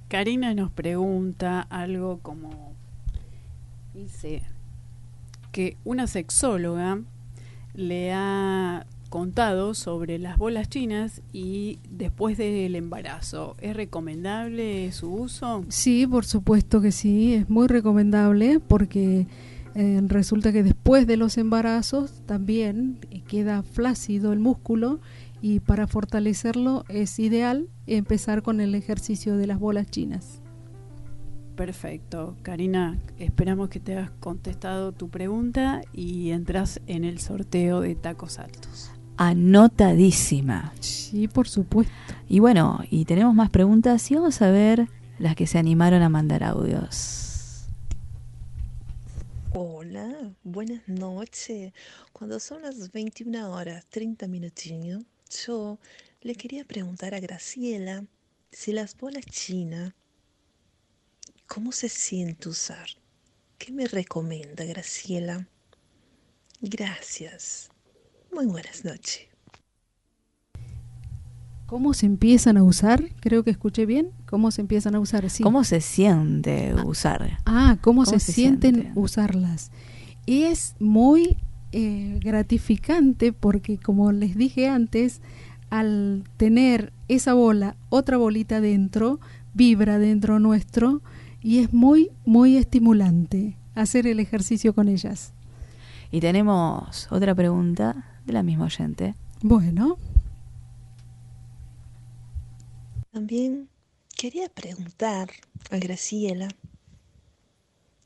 [0.09, 2.72] Karina nos pregunta algo como
[3.94, 4.42] dice
[5.52, 6.98] que una sexóloga
[7.74, 13.57] le ha contado sobre las bolas chinas y después del embarazo.
[13.61, 15.64] ¿Es recomendable su uso?
[15.68, 19.28] Sí, por supuesto que sí, es muy recomendable porque
[19.80, 24.98] eh, resulta que después de los embarazos también eh, queda flácido el músculo
[25.40, 30.42] y para fortalecerlo es ideal empezar con el ejercicio de las bolas chinas.
[31.54, 32.36] Perfecto.
[32.42, 38.40] Karina, esperamos que te hayas contestado tu pregunta y entras en el sorteo de tacos
[38.40, 38.90] altos.
[39.16, 40.72] Anotadísima.
[40.80, 41.92] Sí, por supuesto.
[42.28, 44.88] Y bueno, y tenemos más preguntas y vamos a ver
[45.20, 47.27] las que se animaron a mandar audios.
[49.60, 51.72] Hola, buenas noches.
[52.12, 55.02] Cuando son las 21 horas 30 minutinhos,
[55.44, 55.80] yo
[56.20, 58.06] le quería preguntar a Graciela
[58.52, 59.94] si las bolas chinas,
[61.48, 62.86] ¿cómo se siente usar?
[63.58, 65.48] ¿Qué me recomienda Graciela?
[66.60, 67.68] Gracias.
[68.30, 69.26] Muy buenas noches.
[71.68, 73.11] ¿Cómo se empiezan a usar?
[73.20, 74.09] Creo que escuché bien.
[74.24, 75.28] ¿Cómo se empiezan a usar?
[75.28, 75.42] Sí.
[75.42, 77.40] ¿Cómo se siente usar?
[77.44, 78.92] Ah, ¿cómo, ¿Cómo se, se sienten siente?
[78.98, 79.70] usarlas?
[80.26, 81.37] Es muy
[81.72, 85.20] eh, gratificante porque, como les dije antes,
[85.68, 89.20] al tener esa bola, otra bolita dentro,
[89.52, 91.02] vibra dentro nuestro
[91.42, 95.35] y es muy, muy estimulante hacer el ejercicio con ellas.
[96.11, 99.14] Y tenemos otra pregunta de la misma oyente.
[99.42, 99.98] Bueno,
[103.18, 103.68] También
[104.16, 105.28] quería preguntar
[105.72, 106.46] a Graciela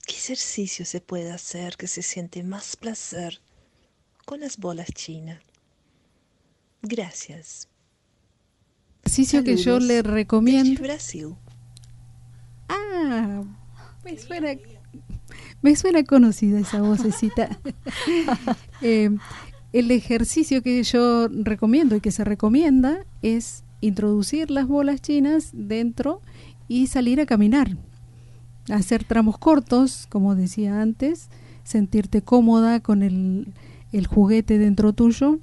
[0.07, 3.43] qué ejercicio se puede hacer que se siente más placer
[4.25, 5.43] con las bolas chinas.
[6.81, 7.69] Gracias.
[9.03, 10.81] ejercicio que yo le recomiendo.
[10.81, 11.37] Brasil.
[12.71, 13.43] Ah,
[14.07, 14.57] me suena,
[15.61, 17.61] me suena conocida esa vocecita.
[18.81, 19.11] Eh,
[19.75, 26.23] el ejercicio que yo recomiendo y que se recomienda es introducir las bolas chinas dentro
[26.69, 27.77] y salir a caminar.
[28.71, 31.29] Hacer tramos cortos, como decía antes,
[31.65, 33.53] sentirte cómoda con el,
[33.93, 35.39] el juguete dentro tuyo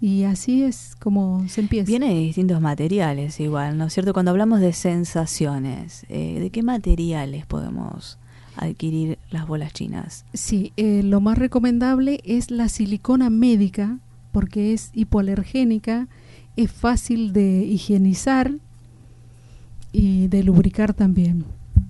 [0.00, 1.86] y así es como se empieza.
[1.86, 4.12] Viene de distintos materiales igual, ¿no es cierto?
[4.12, 8.18] Cuando hablamos de sensaciones, eh, ¿de qué materiales podemos
[8.56, 10.24] adquirir las bolas chinas?
[10.34, 13.98] Sí, eh, lo más recomendable es la silicona médica
[14.32, 16.08] porque es hipoalergénica,
[16.56, 18.52] es fácil de higienizar
[19.92, 21.44] y de lubricar también.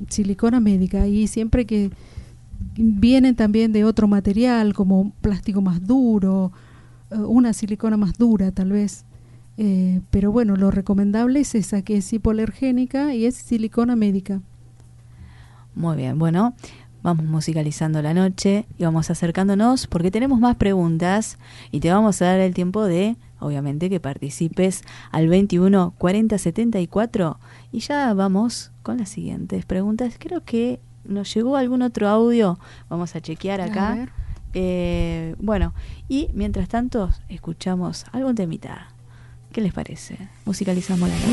[0.09, 1.91] Silicona médica y siempre que
[2.77, 6.53] vienen también de otro material como plástico más duro,
[7.11, 9.05] eh, una silicona más dura tal vez.
[9.59, 14.41] Eh, pero bueno, lo recomendable es esa que es hipoalergénica y es silicona médica.
[15.75, 16.55] Muy bien, bueno,
[17.03, 21.39] vamos musicalizando la noche y vamos acercándonos porque tenemos más preguntas
[21.71, 27.39] y te vamos a dar el tiempo de, obviamente, que participes al 21 40 74
[27.73, 30.17] y ya vamos con las siguientes preguntas.
[30.19, 32.59] Creo que nos llegó algún otro audio,
[32.89, 34.09] vamos a chequear acá.
[34.55, 35.75] Eh, bueno,
[36.09, 38.89] y mientras tanto escuchamos algún temita
[39.57, 40.19] ¿Qué les parece?
[40.45, 41.27] Musicalizamos la noche.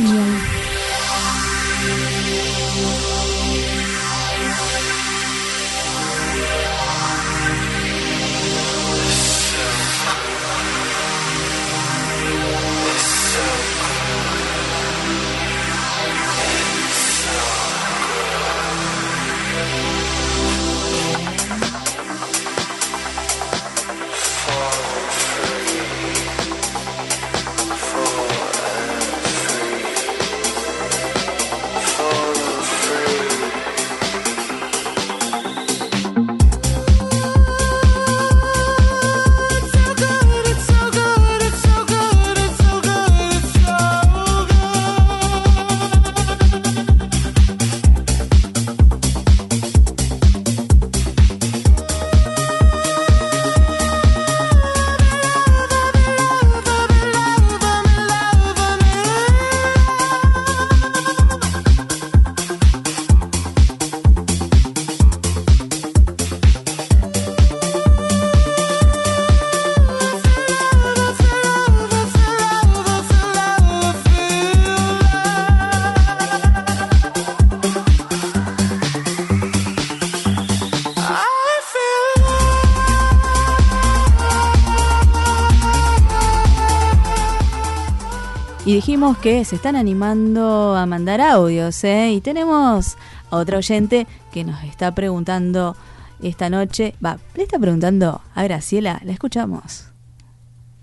[88.66, 92.14] Y dijimos que se están animando a mandar audios, ¿eh?
[92.14, 92.96] Y tenemos
[93.30, 95.76] a otra oyente que nos está preguntando
[96.22, 99.90] esta noche, va, le está preguntando a Graciela, la escuchamos.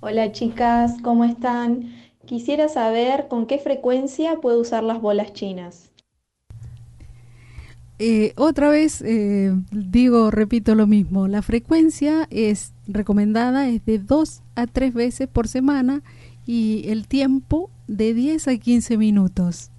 [0.00, 1.94] Hola chicas, ¿cómo están?
[2.26, 5.90] Quisiera saber con qué frecuencia puedo usar las bolas chinas.
[7.98, 14.42] Eh, otra vez eh, digo, repito lo mismo, la frecuencia es recomendada es de dos
[14.54, 16.02] a tres veces por semana
[16.50, 19.70] y el tiempo de 10 a 15 minutos.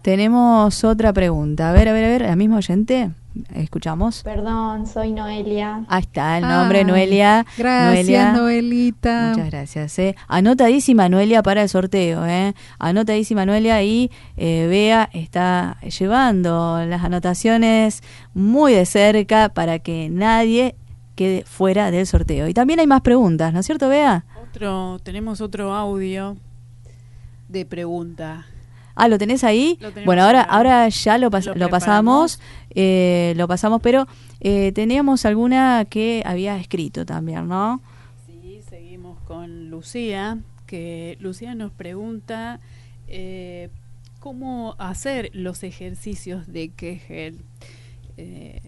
[0.00, 1.68] Tenemos otra pregunta.
[1.68, 3.10] A ver, a ver, a ver, la misma oyente.
[3.54, 4.22] Escuchamos.
[4.22, 5.84] Perdón, soy Noelia.
[5.88, 7.44] Ahí está el nombre, Noelia.
[7.58, 9.28] Gracias, Noelita.
[9.34, 9.98] Muchas gracias.
[9.98, 10.16] Eh.
[10.26, 12.26] Anotadísima, Noelia, para el sorteo.
[12.26, 12.54] Eh.
[12.78, 13.82] Anotadísima, Noelia.
[13.82, 18.02] Y eh, Bea está llevando las anotaciones
[18.32, 20.76] muy de cerca para que nadie
[21.22, 22.48] quede fuera del sorteo.
[22.48, 24.24] Y también hay más preguntas, ¿no es cierto, Bea?
[24.48, 26.36] Otro, tenemos otro audio
[27.48, 28.46] de pregunta.
[28.94, 29.78] Ah, ¿lo tenés ahí?
[29.80, 32.40] Lo bueno, ahora, ahora ya lo, pas- Lo lo pasamos,
[32.74, 34.06] eh, lo pasamos, pero
[34.40, 37.80] eh, teníamos alguna que había escrito también, ¿no?
[38.26, 42.60] Sí, seguimos con Lucía, que Lucía nos pregunta
[43.08, 43.70] eh,
[44.20, 47.38] cómo hacer los ejercicios de Kegel.
[48.18, 48.60] Eh,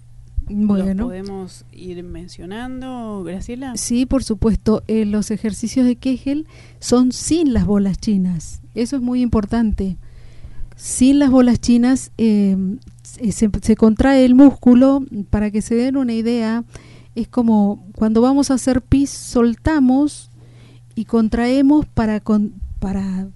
[0.49, 0.95] Bueno.
[0.95, 3.77] ¿Los podemos ir mencionando, Graciela?
[3.77, 4.83] Sí, por supuesto.
[4.89, 6.47] eh, los ejercicios de Kegel
[6.81, 8.61] son sin las bolas chinas.
[8.75, 9.97] Eso es muy importante.
[10.77, 12.57] Sin las bolas chinas eh,
[13.03, 15.05] se, se contrae el músculo.
[15.31, 16.65] Para que se den una idea,
[17.15, 20.31] es como cuando vamos a hacer pis, soltamos
[20.97, 23.29] y contraemos para, con- para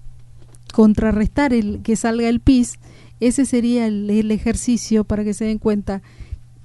[0.73, 2.79] contrarrestar el que salga el pis.
[3.19, 6.01] Ese sería el, el ejercicio para que se den cuenta.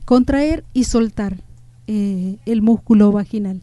[0.04, 1.42] Contraer y soltar
[1.86, 3.62] eh, el músculo vaginal.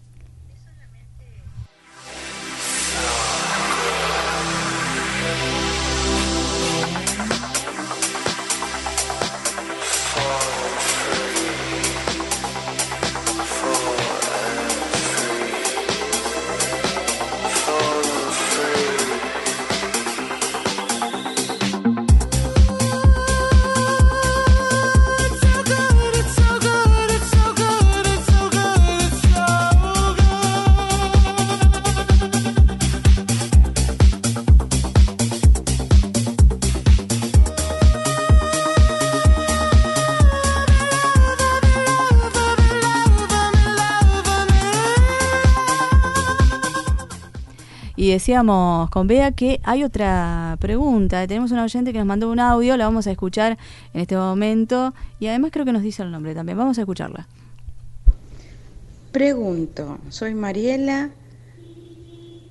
[48.01, 51.27] Y decíamos con Bea que hay otra pregunta.
[51.27, 53.59] Tenemos una oyente que nos mandó un audio, la vamos a escuchar
[53.93, 54.95] en este momento.
[55.19, 56.57] Y además creo que nos dice el nombre también.
[56.57, 57.27] Vamos a escucharla.
[59.11, 61.11] Pregunto, soy Mariela.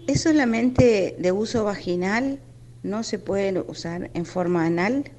[0.06, 2.38] ¿Es solamente de uso vaginal?
[2.84, 5.10] ¿No se puede usar en forma anal?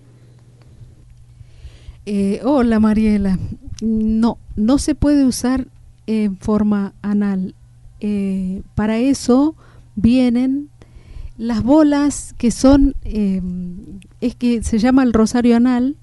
[2.05, 3.37] Eh, hola Mariela.
[3.81, 5.67] No, no se puede usar
[6.07, 7.53] en forma anal.
[7.99, 9.57] Eh, para eso
[9.95, 10.69] vienen
[11.37, 13.41] las bolas que son, eh,
[14.19, 15.97] es que se llama el rosario anal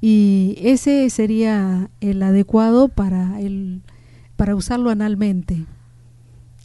[0.00, 3.80] y ese sería el adecuado para, el,
[4.36, 5.64] para usarlo analmente.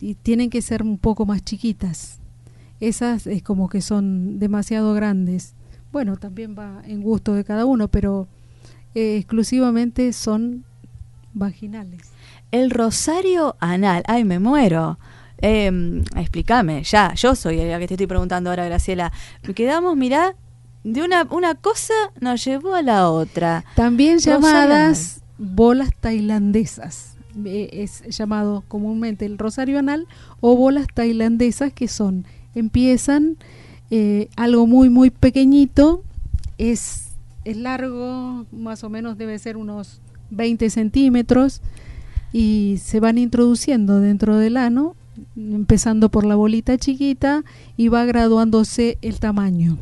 [0.01, 2.19] y tienen que ser un poco más chiquitas.
[2.79, 5.53] Esas es como que son demasiado grandes.
[5.91, 8.27] Bueno, también va en gusto de cada uno, pero
[8.95, 10.63] eh, exclusivamente son
[11.33, 12.11] vaginales.
[12.51, 14.03] El rosario anal.
[14.07, 14.97] Ay, me muero.
[15.41, 19.11] Eh, explícame, ya, yo soy la que te estoy preguntando ahora, Graciela.
[19.55, 20.35] Quedamos, mirá,
[20.83, 23.65] de una, una cosa nos llevó a la otra.
[23.75, 27.15] También llamadas bolas tailandesas.
[27.45, 30.07] Eh, Es llamado comúnmente el rosario anal
[30.41, 32.25] o bolas tailandesas que son,
[32.55, 33.37] empiezan
[33.91, 36.03] eh, algo muy muy pequeñito,
[36.57, 37.11] es,
[37.45, 41.61] es largo, más o menos debe ser unos 20 centímetros
[42.33, 44.95] y se van introduciendo dentro del ano,
[45.35, 47.43] empezando por la bolita chiquita
[47.77, 49.77] y va graduándose el tamaño.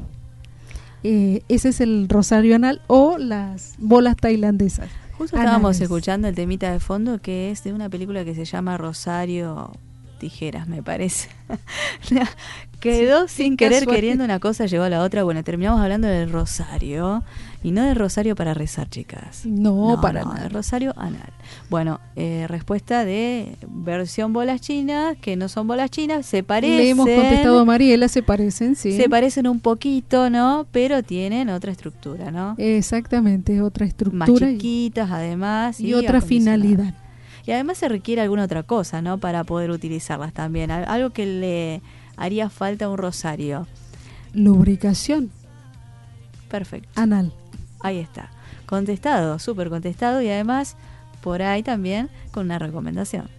[1.04, 4.90] Eh, ese es el rosario anal o las bolas tailandesas.
[5.18, 8.78] Justo estábamos escuchando el temita de fondo que es de una película que se llama
[8.78, 9.72] Rosario
[10.20, 11.30] Tijeras, me parece.
[12.80, 13.96] Quedó Sí, sin querer casual.
[13.96, 15.24] queriendo una cosa, llegó a la otra.
[15.24, 17.24] Bueno, terminamos hablando del rosario
[17.64, 19.46] y no del rosario para rezar, chicas.
[19.46, 20.44] No, para no, nada.
[20.44, 21.34] del rosario anal.
[21.70, 26.78] Bueno, eh, respuesta de versión bolas chinas, que no son bolas chinas, se parecen.
[26.78, 28.96] Le hemos contestado a Mariela, se parecen, sí.
[28.96, 30.68] Se parecen un poquito, ¿no?
[30.72, 32.56] Pero tienen otra estructura, ¿no?
[32.58, 35.80] Exactamente, otra Más estructura y, chiquitas, además.
[35.80, 36.62] y otra acondicionadas.
[36.62, 36.94] finalidad.
[37.46, 39.18] Y además se requiere alguna otra cosa, ¿no?
[39.20, 40.70] Para poder utilizarlas también.
[40.70, 41.82] Al- Algo que le
[42.18, 43.68] haría falta a un rosario.
[44.34, 45.32] Lubricación
[46.50, 46.90] Perfecto.
[46.96, 47.34] anal.
[47.80, 48.30] Ahí está.
[48.66, 50.76] Contestado, súper contestado y además
[51.22, 53.30] por ahí también con una recomendación.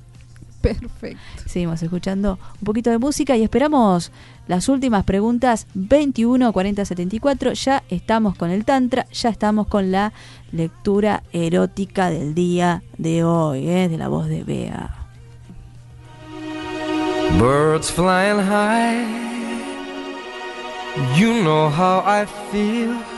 [0.61, 1.18] Perfecto.
[1.47, 4.11] Seguimos escuchando un poquito de música y esperamos
[4.49, 7.53] las últimas preguntas 21 40 74.
[7.53, 10.12] Ya estamos con el Tantra, ya estamos con la
[10.51, 13.89] lectura erótica del día de hoy, ¿eh?
[13.89, 14.95] de la voz de Bea.
[17.39, 19.05] Birds flying high,
[21.16, 23.18] you know how I feel.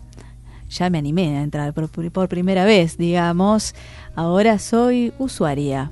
[0.71, 3.75] Ya me animé a entrar por, por primera vez, digamos.
[4.15, 5.91] Ahora soy usuaria.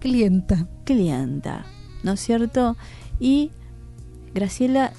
[0.00, 0.66] Clienta.
[0.84, 1.64] Clienta,
[2.02, 2.76] ¿no es cierto?
[3.18, 3.50] Y
[4.34, 4.92] Graciela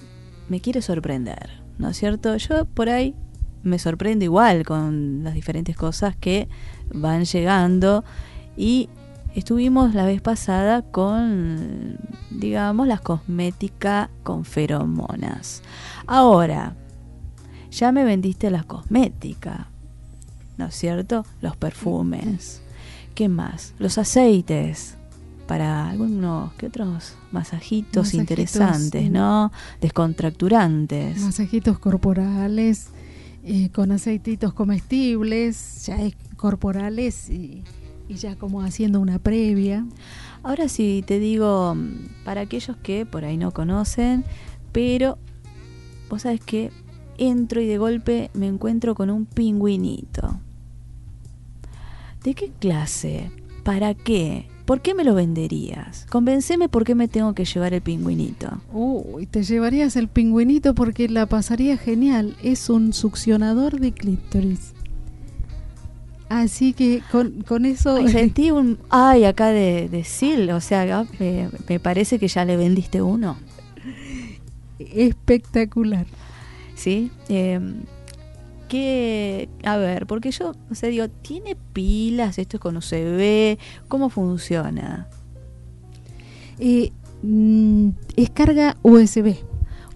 [0.49, 2.35] me quiere sorprender, ¿no es cierto?
[2.37, 3.13] Yo por ahí
[3.63, 6.47] me sorprendo igual con las diferentes cosas que
[6.93, 8.03] van llegando
[8.57, 8.89] y
[9.35, 11.97] estuvimos la vez pasada con,
[12.31, 15.61] digamos, las cosméticas con feromonas.
[16.07, 16.75] Ahora,
[17.75, 19.67] ya me vendiste las cosméticas,
[20.57, 21.25] ¿no es cierto?
[21.41, 22.61] Los perfumes.
[23.13, 23.73] ¿Qué más?
[23.79, 24.95] Los aceites
[25.47, 29.11] para algunos que otros masajitos, Masajitos, interesantes.
[29.11, 29.51] ¿no?
[29.79, 31.21] Descontracturantes.
[31.21, 32.87] Masajitos corporales,
[33.43, 37.63] eh, con aceititos comestibles, ya es corporales y,
[38.07, 39.85] y ya como haciendo una previa.
[40.43, 44.23] Ahora sí te digo, mm, para aquellos que por ahí no conocen,
[44.71, 45.17] pero
[46.09, 46.71] vos sabes que
[47.17, 50.39] entro y de golpe me encuentro con un pingüinito.
[52.23, 53.31] ¿De qué clase?
[53.63, 54.47] ¿Para qué?
[54.65, 56.07] ¿Por qué me lo venderías?
[56.09, 58.47] Convenceme por qué me tengo que llevar el pingüinito.
[58.73, 62.35] Uy, te llevarías el pingüinito porque la pasaría genial.
[62.41, 64.73] Es un succionador de clítoris.
[66.29, 67.97] Así que con, con eso...
[67.97, 72.43] Ay, sentí un ay acá de, de Sil, o sea, me, me parece que ya
[72.43, 73.37] le vendiste uno.
[74.79, 76.07] Espectacular.
[76.75, 77.11] ¿Sí?
[77.29, 77.59] Eh,
[78.67, 82.37] que, a ver, porque yo, o sea, digo, ¿tiene pilas?
[82.39, 83.57] ¿Esto es con USB?
[83.87, 85.07] ¿Cómo funciona?
[86.59, 89.35] Eh, mm, es carga USB.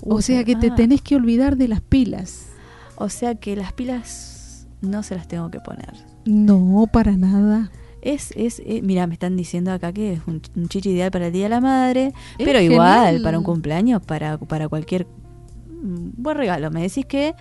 [0.02, 0.76] O sea que te ah.
[0.76, 2.48] tenés que olvidar de las pilas.
[2.96, 5.94] O sea que las pilas no se las tengo que poner.
[6.26, 7.72] No, para nada.
[8.02, 11.28] Es, es, eh, mira, me están diciendo acá que es un, un chichi ideal para
[11.28, 15.06] el Día de la Madre, Es pero igual, para un cumpleaños, para, para cualquier
[15.82, 16.72] buen regalo.
[16.72, 17.36] Me decís que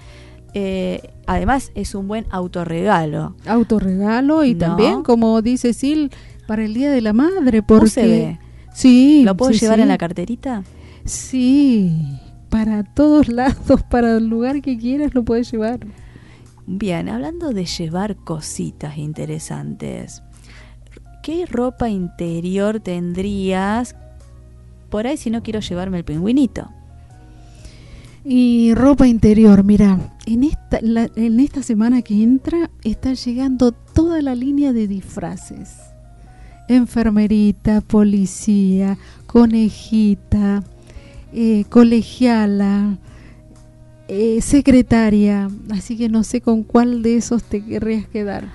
[0.55, 3.37] eh, además es un buen autorregalo.
[3.47, 4.59] Autorregalo y No.
[4.59, 6.11] también, como dice Sil,
[6.47, 7.63] para el Día de la Madre.
[7.63, 8.39] Porque.
[8.73, 9.23] Sí.
[9.25, 9.83] ¿Lo puedo sí, llevar sí.
[9.83, 10.63] en la carterita?
[11.05, 12.19] Sí,
[12.49, 15.81] para todos lados, para el lugar que quieras lo puedes llevar.
[16.67, 20.23] Bien, hablando de llevar cositas interesantes,
[21.23, 23.97] ¿qué ropa interior tendrías
[24.91, 26.69] por ahí si no quiero llevarme el pingüinito?
[28.25, 34.21] Y ropa interior, mira, en esta, la- en esta semana que entra está llegando toda
[34.23, 35.77] la línea de disfraces.
[36.69, 40.63] Enfermerita, policía, conejita,
[41.33, 42.99] eh, colegiala,
[44.09, 45.49] eh, secretaria.
[45.71, 48.49] Así que no sé con cuál de esos te querrías quedar.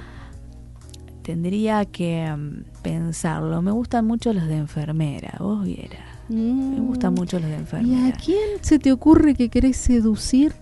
[1.24, 3.61] Tendría que mm, pensarlo.
[3.64, 6.12] Me gustan mucho los de enfermera, vos vieras.
[6.30, 8.07] Me gustan mucho los de ¿Y enfermera.
[8.07, 10.53] a quién se te ocurre que querés seducir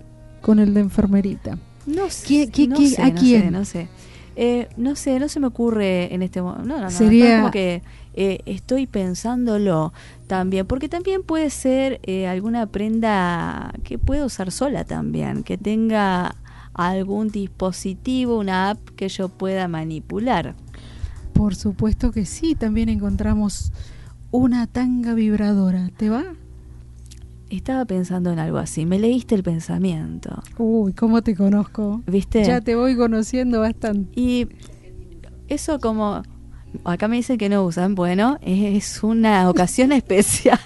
[0.41, 1.57] con el de enfermerita?
[1.85, 3.41] No ¿Qué- qué- no qué- sé, ¿A no quién?
[3.43, 3.87] sé, no sé.
[4.35, 6.65] Eh, no sé, no se me ocurre en este momento.
[6.67, 6.89] No, no, no.
[6.91, 7.81] Sería- como que
[8.13, 9.93] eh, estoy pensándolo
[10.27, 16.35] también, porque también puede ser eh, alguna prenda que pueda usar sola también, que tenga
[16.73, 20.55] algún dispositivo, una app que yo pueda manipular.
[21.33, 23.71] Por supuesto que sí, también encontramos
[24.31, 25.89] una tanga vibradora.
[25.97, 26.23] ¿Te va?
[27.49, 28.85] Estaba pensando en algo así.
[28.85, 30.41] Me leíste el pensamiento.
[30.57, 32.01] Uy, ¿cómo te conozco?
[32.07, 32.43] ¿Viste?
[32.43, 34.09] Ya te voy conociendo bastante.
[34.19, 34.47] Y
[35.49, 36.23] eso como
[36.85, 40.59] acá me dicen que no usan, bueno, es una ocasión especial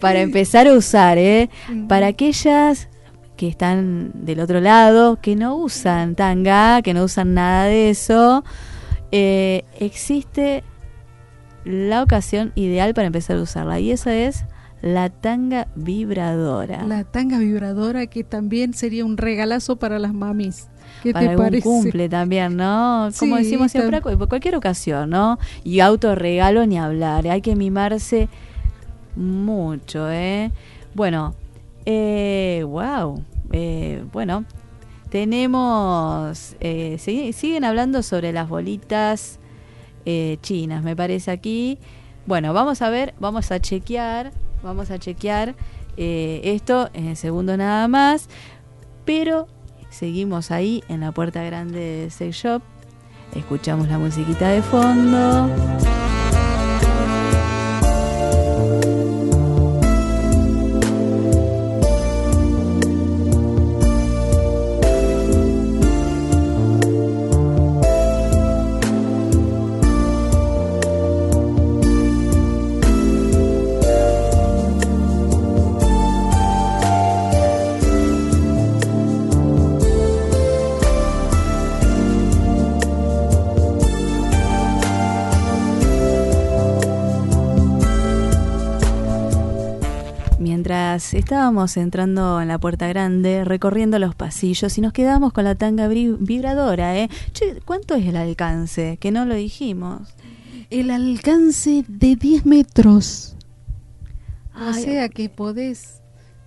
[0.00, 1.48] para empezar a usar, ¿eh?
[1.88, 2.88] Para aquellas
[3.36, 8.44] que están del otro lado, que no usan tanga, que no usan nada de eso,
[9.12, 10.64] eh, existe
[11.64, 14.44] la ocasión ideal para empezar a usarla y esa es
[14.82, 16.82] la tanga vibradora.
[16.84, 20.68] La tanga vibradora que también sería un regalazo para las mamis.
[21.02, 21.62] ¿Qué para te algún parece?
[21.62, 23.08] cumple también, ¿no?
[23.18, 25.38] Como Sí, decimos siempre, por cualquier ocasión, ¿no?
[25.64, 28.28] Y autorregalo ni hablar, hay que mimarse
[29.16, 30.50] mucho, ¿eh?
[30.94, 31.34] Bueno,
[31.86, 34.44] eh, wow, eh, bueno,
[35.10, 39.38] tenemos, eh, sig- siguen hablando sobre las bolitas
[40.04, 41.78] eh, chinas, me parece aquí.
[42.26, 44.32] Bueno, vamos a ver, vamos a chequear,
[44.62, 45.54] vamos a chequear
[45.96, 48.28] eh, esto en segundo nada más,
[49.04, 49.46] pero
[49.90, 52.62] seguimos ahí en la puerta grande de Sex Shop,
[53.34, 55.50] escuchamos la musiquita de fondo.
[91.24, 95.88] Estábamos entrando en la puerta grande, recorriendo los pasillos y nos quedamos con la tanga
[95.88, 97.08] vibradora, ¿eh?
[97.32, 98.98] Che, ¿cuánto es el alcance?
[98.98, 100.14] Que no lo dijimos.
[100.68, 103.36] El alcance de 10 metros.
[104.54, 106.02] O sea que podés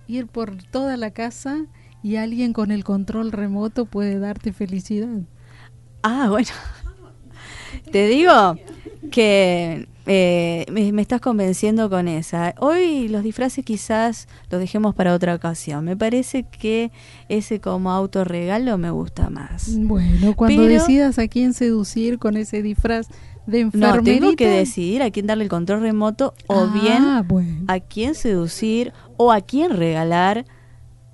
[0.06, 1.66] ir por toda la casa
[2.04, 5.22] y alguien con el control remoto puede darte felicidad.
[6.04, 6.50] Ah, bueno.
[7.90, 8.54] Te digo
[9.10, 12.54] que eh, me, me estás convenciendo con esa.
[12.58, 15.84] Hoy los disfraces quizás los dejemos para otra ocasión.
[15.84, 16.90] Me parece que
[17.28, 19.76] ese como autorregalo me gusta más.
[19.78, 23.08] Bueno, cuando Pero- decidas a quién seducir con ese disfraz
[23.46, 24.20] de No, enfermerita.
[24.20, 27.64] tengo que decidir a quién darle el control remoto o Ah, bien bueno.
[27.68, 30.44] a quién seducir o a quién regalar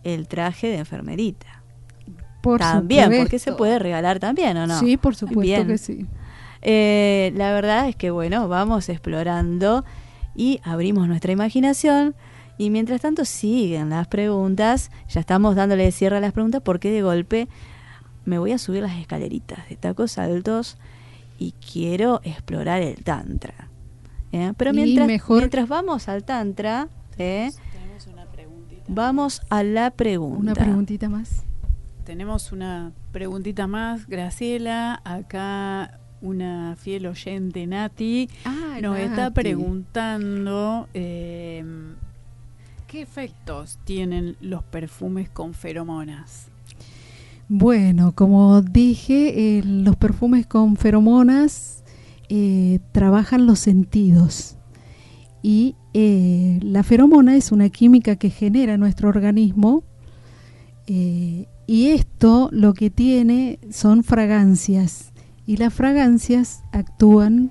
[0.04, 1.62] el traje de enfermerita.
[2.42, 3.24] Por también, supuesto.
[3.24, 4.78] porque se puede regalar también, ¿o no?
[4.78, 5.66] Sí, por supuesto Bien.
[5.66, 6.06] que sí.
[6.64, 9.84] Eh, la verdad es que, bueno, vamos explorando
[10.34, 12.14] y abrimos nuestra imaginación.
[12.56, 14.90] Y mientras tanto siguen las preguntas.
[15.08, 17.48] Ya estamos dándole cierre a las preguntas porque de golpe
[18.24, 20.78] me voy a subir las escaleritas de tacos altos
[21.38, 23.68] y quiero explorar el tantra.
[24.32, 24.52] ¿eh?
[24.56, 26.88] Pero mientras, mejor- mientras vamos al tantra,
[27.18, 27.50] ¿eh?
[28.88, 30.38] vamos a la pregunta.
[30.40, 31.42] Una preguntita más.
[32.04, 35.00] Tenemos una preguntita más, Graciela.
[35.04, 41.62] Acá una fiel oyente, Nati, Ah, nos está preguntando eh,
[42.88, 46.48] qué efectos tienen los perfumes con feromonas.
[47.48, 51.84] Bueno, como dije, eh, los perfumes con feromonas
[52.30, 54.56] eh, trabajan los sentidos.
[55.42, 59.84] Y eh, la feromona es una química que genera nuestro organismo.
[60.86, 65.13] eh, y esto lo que tiene son fragancias.
[65.46, 67.50] Y las fragancias actúan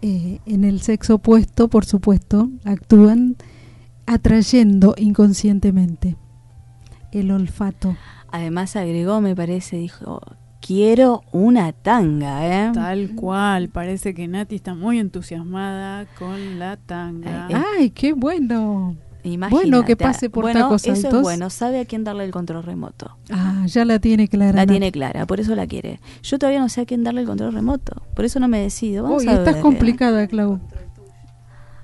[0.00, 3.36] eh, en el sexo opuesto, por supuesto, actúan
[4.06, 6.16] atrayendo inconscientemente
[7.12, 7.96] el olfato.
[8.30, 10.20] Además agregó, me parece, dijo,
[10.60, 12.72] quiero una tanga, ¿eh?
[12.72, 17.48] Tal cual, parece que Nati está muy entusiasmada con la tanga.
[17.76, 18.96] ¡Ay, qué bueno!
[19.24, 19.68] Imagínate.
[19.70, 21.14] Bueno, que pase por bueno, tacos eso altos.
[21.14, 23.16] es bueno, sabe a quién darle el control remoto.
[23.30, 24.52] Ah, ya la tiene clara.
[24.52, 24.70] La Nati.
[24.72, 26.00] tiene clara, por eso la quiere.
[26.22, 29.04] Yo todavía no sé a quién darle el control remoto, por eso no me decido.
[29.04, 30.58] Vamos Uy, a estás complicada, Clau.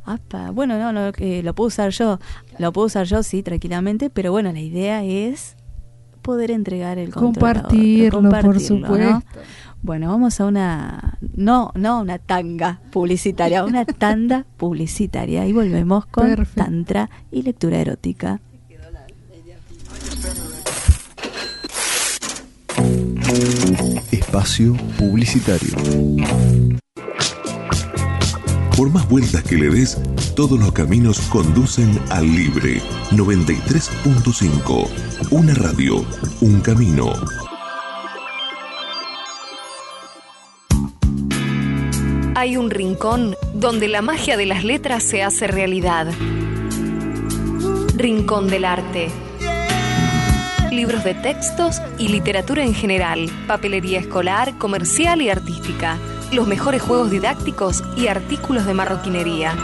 [0.04, 2.18] Apa, Bueno, no, no, eh, lo puedo usar yo.
[2.58, 5.54] Lo puedo usar yo, sí, tranquilamente, pero bueno, la idea es
[6.22, 7.30] poder entregar el control.
[7.30, 9.22] otro, Compartirlo, por compartirlo, ¿no?
[9.82, 11.18] Bueno, vamos a una.
[11.34, 15.46] No, no una tanga publicitaria, una tanda publicitaria.
[15.46, 16.64] Y volvemos con Perfecto.
[16.64, 18.40] Tantra y lectura erótica.
[24.10, 25.76] Espacio Publicitario.
[28.76, 30.00] Por más vueltas que le des,
[30.34, 34.88] todos los caminos conducen al Libre 93.5.
[35.30, 36.04] Una radio,
[36.40, 37.12] un camino.
[42.38, 46.06] Hay un rincón donde la magia de las letras se hace realidad.
[47.96, 49.08] Rincón del Arte.
[50.70, 55.98] Libros de textos y literatura en general, papelería escolar, comercial y artística,
[56.30, 59.56] los mejores juegos didácticos y artículos de marroquinería.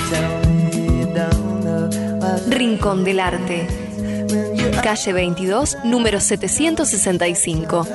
[2.48, 3.68] Rincón del Arte.
[4.82, 7.86] calle 22, número 765.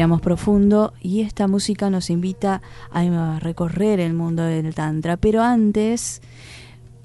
[0.07, 5.17] respiramos profundo y esta música nos invita a recorrer el mundo del Tantra.
[5.17, 6.21] Pero antes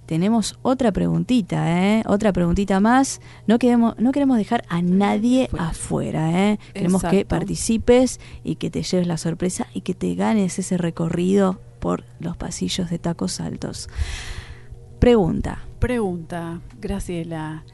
[0.06, 2.04] tenemos otra preguntita, ¿eh?
[2.06, 3.20] otra preguntita más.
[3.48, 6.52] No queremos, no queremos dejar a nadie afuera.
[6.52, 6.58] ¿eh?
[6.74, 11.60] Queremos que participes y que te lleves la sorpresa y que te ganes ese recorrido
[11.80, 13.88] por los pasillos de tacos altos.
[15.00, 15.64] Pregunta.
[15.80, 17.64] Pregunta, Graciela.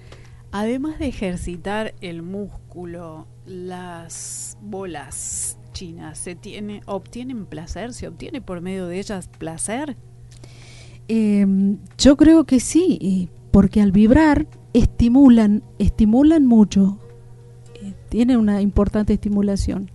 [0.51, 7.93] Además de ejercitar el músculo, las bolas chinas, ¿se tiene, obtienen placer?
[7.93, 9.97] ¿Se obtiene por medio de ellas placer?
[11.09, 11.47] Eh,
[11.99, 16.99] yo creo que sí, porque al vibrar estimulan, estimulan mucho.
[17.83, 19.91] Eh, tiene una importante estimulación.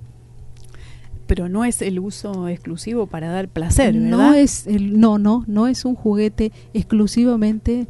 [1.27, 4.09] Pero no es el uso exclusivo para dar placer, ¿verdad?
[4.09, 7.87] No es el, no, no, no es un juguete exclusivamente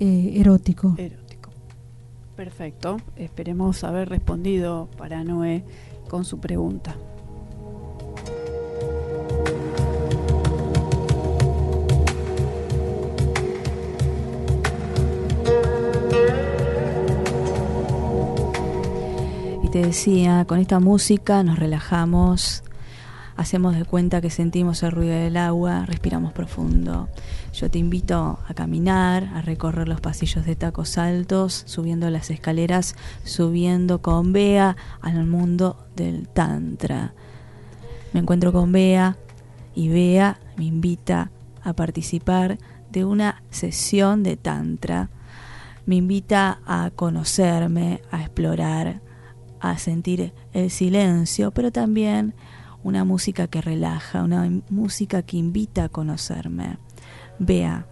[0.00, 0.94] eh, erótico.
[0.96, 1.19] Erótico.
[2.40, 2.96] Perfecto.
[3.16, 5.62] Esperemos haber respondido para Noé
[6.08, 6.96] con su pregunta.
[19.62, 22.62] Y te decía, con esta música nos relajamos,
[23.40, 27.08] hacemos de cuenta que sentimos el ruido del agua, respiramos profundo.
[27.54, 32.96] Yo te invito a caminar, a recorrer los pasillos de tacos altos, subiendo las escaleras,
[33.24, 37.14] subiendo con Bea al mundo del Tantra.
[38.12, 39.16] Me encuentro con Bea
[39.74, 41.30] y Bea me invita
[41.62, 42.58] a participar
[42.92, 45.08] de una sesión de Tantra.
[45.86, 49.00] Me invita a conocerme, a explorar,
[49.60, 52.34] a sentir el silencio, pero también
[52.82, 56.78] una música que relaja, una música que invita a conocerme.
[57.38, 57.86] Vea,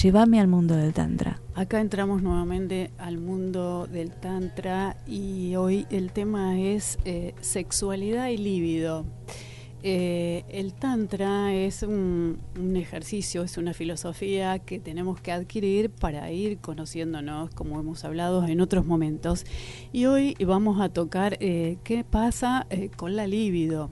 [0.00, 1.40] llévame al mundo del Tantra.
[1.54, 8.36] Acá entramos nuevamente al mundo del Tantra y hoy el tema es eh, sexualidad y
[8.36, 9.06] líbido.
[9.88, 16.32] Eh, el Tantra es un, un ejercicio, es una filosofía que tenemos que adquirir para
[16.32, 19.44] ir conociéndonos, como hemos hablado en otros momentos.
[19.92, 23.90] Y hoy vamos a tocar eh, qué pasa eh, con la libido.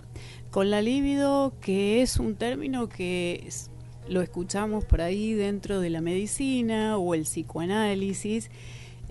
[0.50, 3.70] Con la libido, que es un término que es-
[4.08, 8.50] lo escuchamos por ahí dentro de la medicina o el psicoanálisis,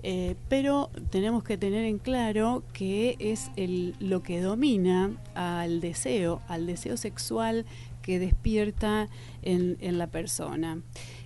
[0.06, 6.42] eh, pero tenemos que tener en claro que es el, lo que domina al deseo,
[6.46, 7.64] al deseo sexual
[8.02, 9.08] que despierta
[9.40, 10.82] en, en la persona.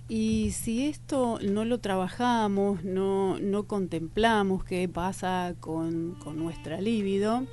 [0.07, 7.45] Y si esto no lo trabajamos, no, no contemplamos qué pasa con, con nuestra libido,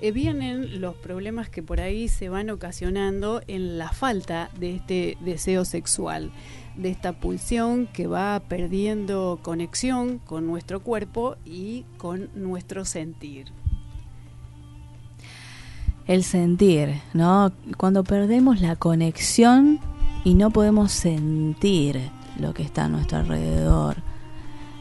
[0.00, 5.18] eh, vienen los problemas que por ahí se van ocasionando en la falta de este
[5.20, 6.30] deseo sexual,
[6.76, 13.46] de esta pulsión que va perdiendo conexión con nuestro cuerpo y con nuestro sentir.
[16.06, 17.52] El sentir, ¿no?
[17.76, 19.80] Cuando perdemos la conexión
[20.24, 22.00] y no podemos sentir
[22.38, 23.96] lo que está a nuestro alrededor.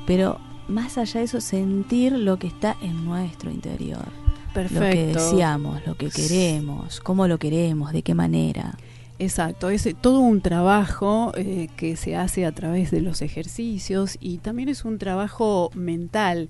[0.05, 4.26] Pero más allá de eso, sentir lo que está en nuestro interior.
[4.57, 4.83] Perfecto.
[4.83, 8.75] Lo que deseamos, lo que queremos, cómo lo queremos, de qué manera.
[9.19, 14.37] Exacto, es todo un trabajo eh, que se hace a través de los ejercicios y
[14.37, 16.49] también es un trabajo mental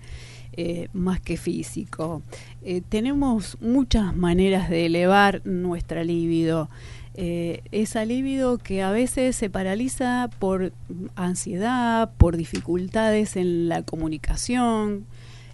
[0.59, 2.23] eh, más que físico.
[2.63, 6.67] Eh, tenemos muchas maneras de elevar nuestra libido.
[7.13, 10.71] Eh, esa libido que a veces se paraliza por
[11.15, 15.05] ansiedad, por dificultades en la comunicación,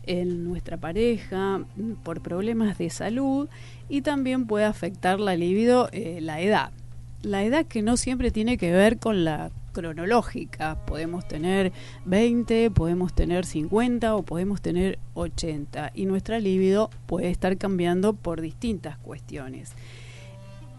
[0.06, 1.62] en nuestra pareja,
[2.04, 3.47] por problemas de salud
[3.89, 6.72] y también puede afectar la libido eh, la edad.
[7.22, 10.78] La edad que no siempre tiene que ver con la cronológica.
[10.86, 11.74] Podemos tener
[12.06, 18.39] 20, podemos tener 50 o podemos tener 80 y nuestra libido puede estar cambiando por
[18.39, 19.72] distintas cuestiones.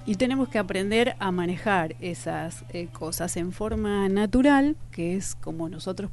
[0.07, 5.71] Y tenemos que aprender a manejar esas eh, cosas en forma natural, que es como
[5.71, 6.11] nosotros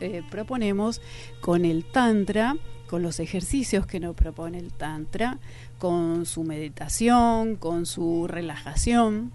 [0.00, 1.02] eh, proponemos
[1.42, 2.56] con el Tantra,
[2.88, 5.38] con los ejercicios que nos propone el Tantra,
[5.78, 9.32] con su meditación, con su relajación,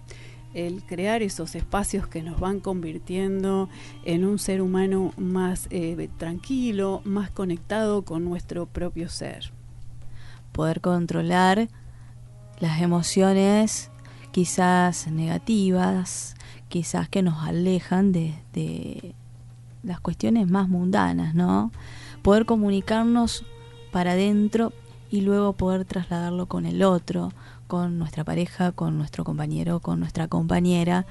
[0.54, 3.68] el crear esos espacios que nos van convirtiendo
[4.04, 9.52] en un ser humano más eh, tranquilo, más conectado con nuestro propio ser.
[10.50, 11.68] Poder controlar
[12.58, 13.89] las emociones
[14.32, 16.34] quizás negativas,
[16.68, 19.14] quizás que nos alejan de, de
[19.82, 21.72] las cuestiones más mundanas, ¿no?
[22.22, 23.44] Poder comunicarnos
[23.92, 24.72] para adentro
[25.10, 27.32] y luego poder trasladarlo con el otro,
[27.66, 31.06] con nuestra pareja, con nuestro compañero, con nuestra compañera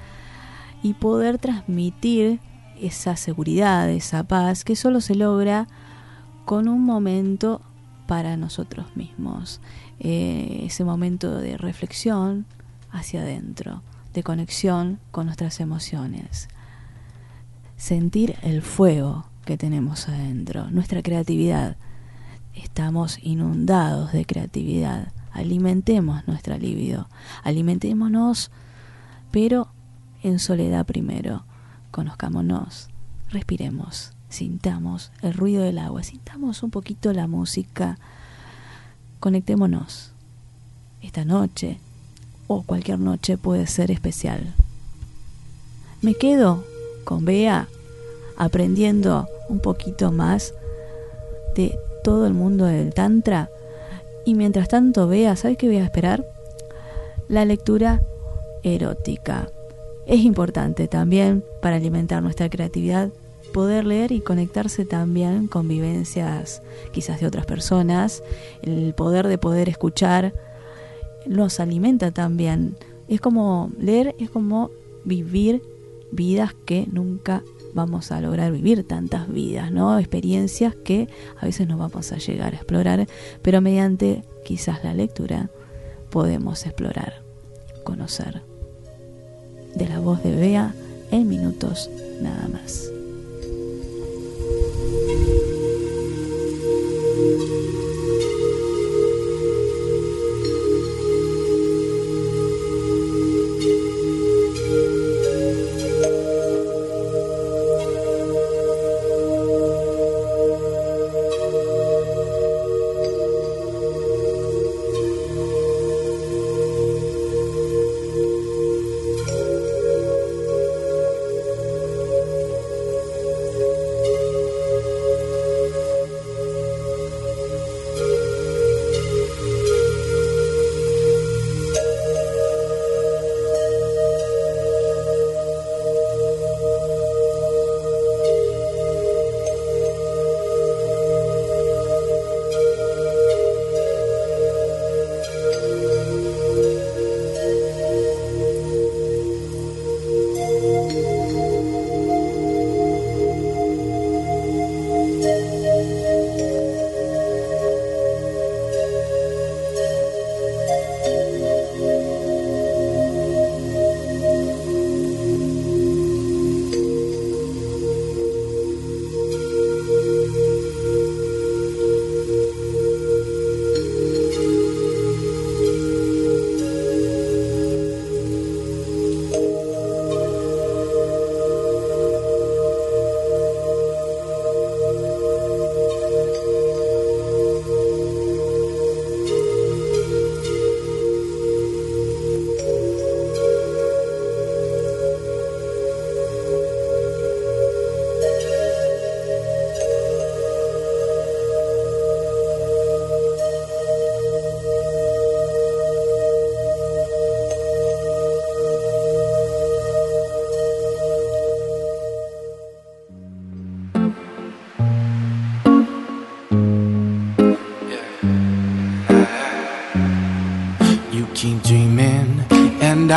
[0.82, 2.40] y poder transmitir
[2.80, 5.68] esa seguridad, esa paz que solo se logra
[6.44, 7.60] con un momento
[8.06, 9.60] para nosotros mismos,
[10.00, 12.46] eh, ese momento de reflexión
[12.92, 13.82] hacia adentro,
[14.12, 16.48] de conexión con nuestras emociones,
[17.76, 21.76] sentir el fuego que tenemos adentro, nuestra creatividad.
[22.54, 25.12] Estamos inundados de creatividad.
[25.32, 27.08] Alimentemos nuestra libido,
[27.42, 28.50] alimentémonos,
[29.30, 29.68] pero
[30.22, 31.44] en soledad primero.
[31.90, 32.88] Conozcámonos,
[33.30, 37.98] respiremos, sintamos el ruido del agua, sintamos un poquito la música,
[39.20, 40.12] conectémonos.
[41.00, 41.80] Esta noche
[42.52, 44.54] o cualquier noche puede ser especial.
[46.02, 46.64] Me quedo
[47.04, 47.68] con Bea
[48.36, 50.52] aprendiendo un poquito más
[51.54, 53.50] de todo el mundo del Tantra.
[54.24, 56.26] Y mientras tanto, Bea, ¿sabes qué voy a esperar?
[57.28, 58.02] La lectura
[58.64, 59.48] erótica.
[60.06, 63.10] Es importante también para alimentar nuestra creatividad
[63.54, 68.24] poder leer y conectarse también con vivencias quizás de otras personas,
[68.62, 70.34] el poder de poder escuchar
[71.26, 72.76] nos alimenta también.
[73.08, 74.70] Es como leer, es como
[75.04, 75.62] vivir
[76.12, 77.42] vidas que nunca
[77.74, 79.98] vamos a lograr vivir tantas vidas, ¿no?
[79.98, 81.08] Experiencias que
[81.40, 83.06] a veces no vamos a llegar a explorar,
[83.42, 85.50] pero mediante quizás la lectura
[86.10, 87.22] podemos explorar,
[87.84, 88.42] conocer.
[89.74, 90.74] De la voz de Bea
[91.12, 91.88] en minutos
[92.20, 92.90] nada más.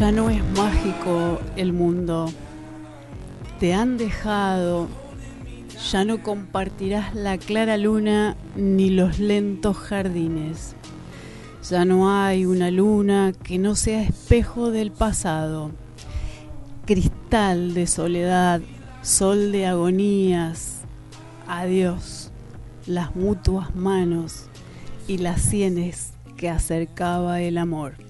[0.00, 2.32] Ya no es mágico el mundo.
[3.58, 4.88] Te han dejado.
[5.92, 10.74] Ya no compartirás la clara luna ni los lentos jardines.
[11.68, 15.70] Ya no hay una luna que no sea espejo del pasado.
[16.86, 18.62] Cristal de soledad,
[19.02, 20.80] sol de agonías.
[21.46, 22.30] Adiós,
[22.86, 24.46] las mutuas manos
[25.06, 28.09] y las sienes que acercaba el amor.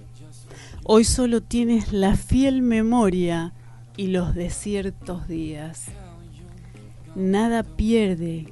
[0.93, 3.55] Hoy solo tienes la fiel memoria
[3.97, 5.87] y los desiertos días.
[7.15, 8.49] Nada pierde,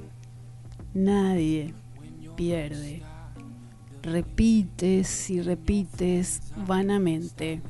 [0.93, 1.73] nadie
[2.37, 3.03] pierde.
[4.03, 7.61] Repites y repites vanamente,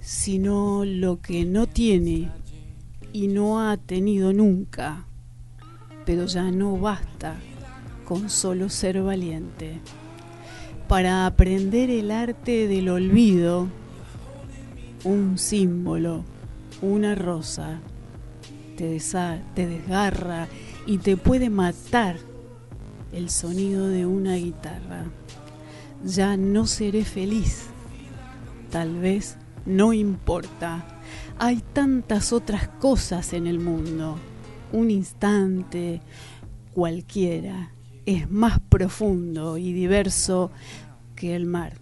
[0.00, 2.32] sino lo que no tiene
[3.12, 5.06] y no ha tenido nunca,
[6.04, 7.36] pero ya no basta
[8.04, 9.80] con solo ser valiente
[10.88, 13.68] para aprender el arte del olvido,
[15.04, 16.24] un símbolo,
[16.80, 17.80] una rosa,
[18.76, 18.98] te,
[19.54, 20.48] te desgarra
[20.86, 22.16] y te puede matar
[23.12, 25.04] el sonido de una guitarra.
[26.04, 27.66] Ya no seré feliz,
[28.70, 30.84] tal vez no importa.
[31.38, 34.18] Hay tantas otras cosas en el mundo.
[34.72, 36.00] Un instante,
[36.72, 37.70] cualquiera,
[38.06, 40.50] es más profundo y diverso
[41.16, 41.74] que el mar.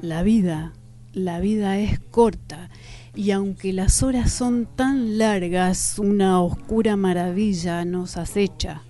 [0.00, 0.72] La vida,
[1.12, 2.70] la vida es corta
[3.14, 8.82] y aunque las horas son tan largas, una oscura maravilla nos acecha.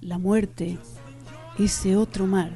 [0.00, 0.78] La muerte,
[1.58, 2.50] ese otro mar,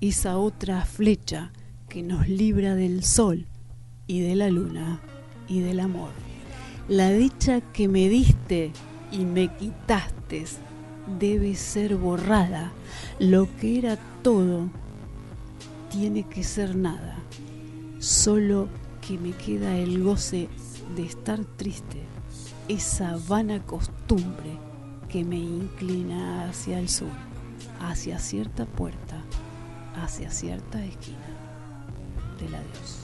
[0.00, 1.52] esa otra flecha
[1.88, 3.46] que nos libra del sol
[4.06, 5.00] y de la luna
[5.48, 6.10] y del amor.
[6.88, 8.72] La dicha que me diste
[9.12, 10.44] y me quitaste
[11.18, 12.72] debe ser borrada.
[13.18, 14.68] Lo que era todo
[15.90, 17.18] tiene que ser nada.
[17.98, 18.68] Solo
[19.06, 20.48] que me queda el goce
[20.96, 22.02] de estar triste,
[22.68, 24.58] esa vana costumbre
[25.08, 27.10] que me inclina hacia el sur,
[27.80, 29.22] hacia cierta puerta,
[29.96, 31.18] hacia cierta esquina
[32.38, 32.99] del adiós.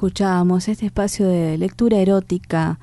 [0.00, 2.78] Escuchábamos este espacio de lectura erótica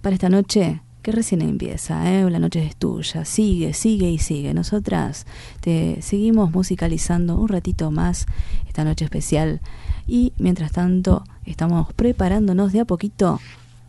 [0.00, 2.30] para esta noche que recién empieza, ¿eh?
[2.30, 4.54] la noche es tuya, sigue, sigue y sigue.
[4.54, 5.26] Nosotras
[5.60, 8.24] te seguimos musicalizando un ratito más
[8.66, 9.60] esta noche especial
[10.06, 13.38] y mientras tanto estamos preparándonos de a poquito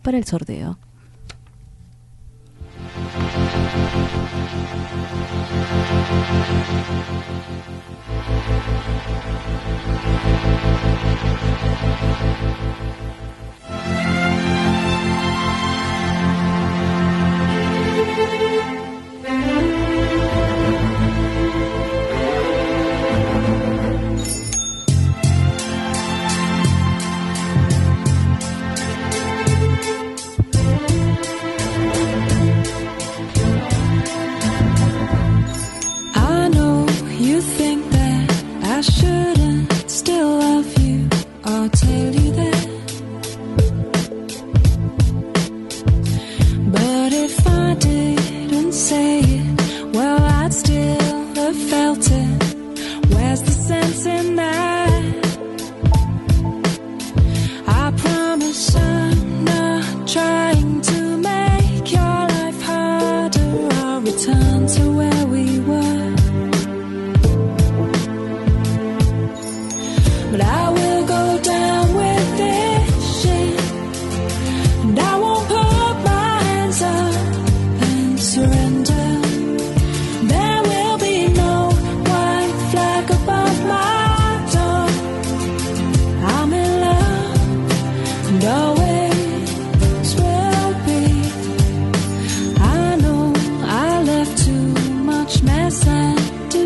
[0.01, 0.77] para el sorteo.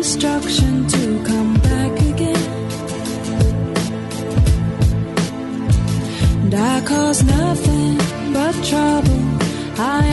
[0.08, 2.44] Destruction to come back again.
[6.44, 7.98] And I cause nothing
[8.32, 9.20] but trouble.
[9.78, 10.07] I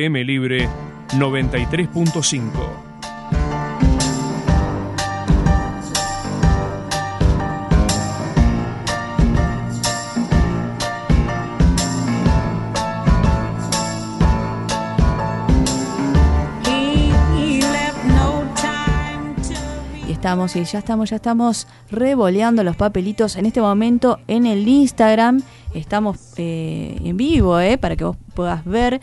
[0.00, 0.66] FM Libre
[1.08, 2.50] 93.5.
[16.64, 19.34] He left no time
[20.08, 24.66] Y estamos, y ya estamos, ya estamos revoleando los papelitos en este momento en el
[24.66, 25.42] Instagram.
[25.74, 29.02] Estamos eh, en vivo, eh, para que vos puedas ver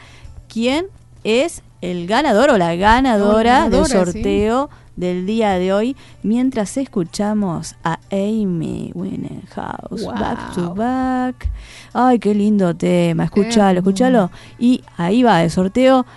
[0.58, 0.88] quién
[1.24, 8.00] es el ganador o la ganadora, del sorteo del día de hoy, mientras escuchamos a
[8.10, 10.14] Amy Winehouse, Wow.
[10.14, 11.48] back to back.
[11.94, 14.32] Ay, qué lindo tema, escúchalo, escúchalo.
[14.58, 16.08] Y ahí va el sorteo.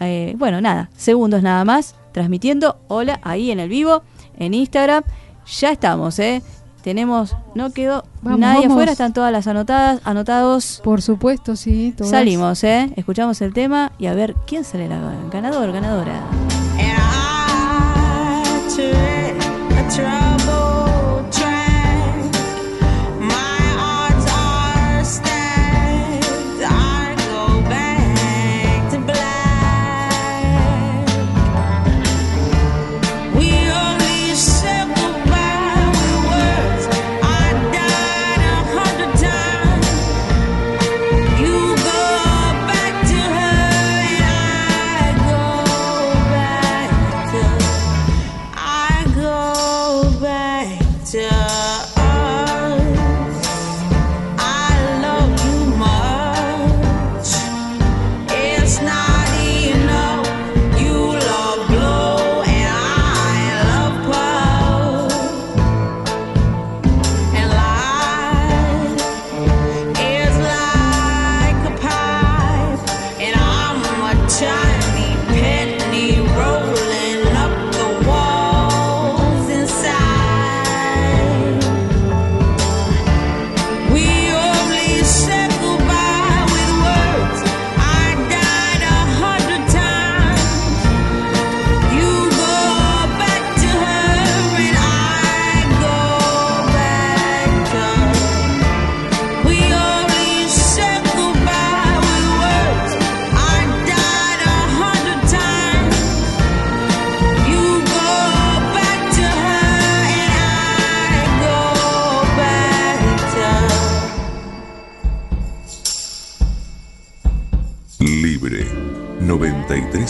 [0.00, 2.78] Eh, bueno, nada, segundos nada más, transmitiendo.
[2.88, 4.02] Hola, ahí en el vivo,
[4.36, 5.04] en Instagram.
[5.60, 6.42] Ya estamos, ¿eh?
[6.88, 8.72] Tenemos, no quedó Vamos, nadie vamos.
[8.72, 10.80] afuera, están todas las anotadas, anotados.
[10.82, 11.92] Por supuesto, sí.
[11.94, 12.10] todas.
[12.10, 12.90] Salimos, ¿eh?
[12.96, 14.98] Escuchamos el tema y a ver quién sale la
[15.30, 16.22] ganador, ganadora.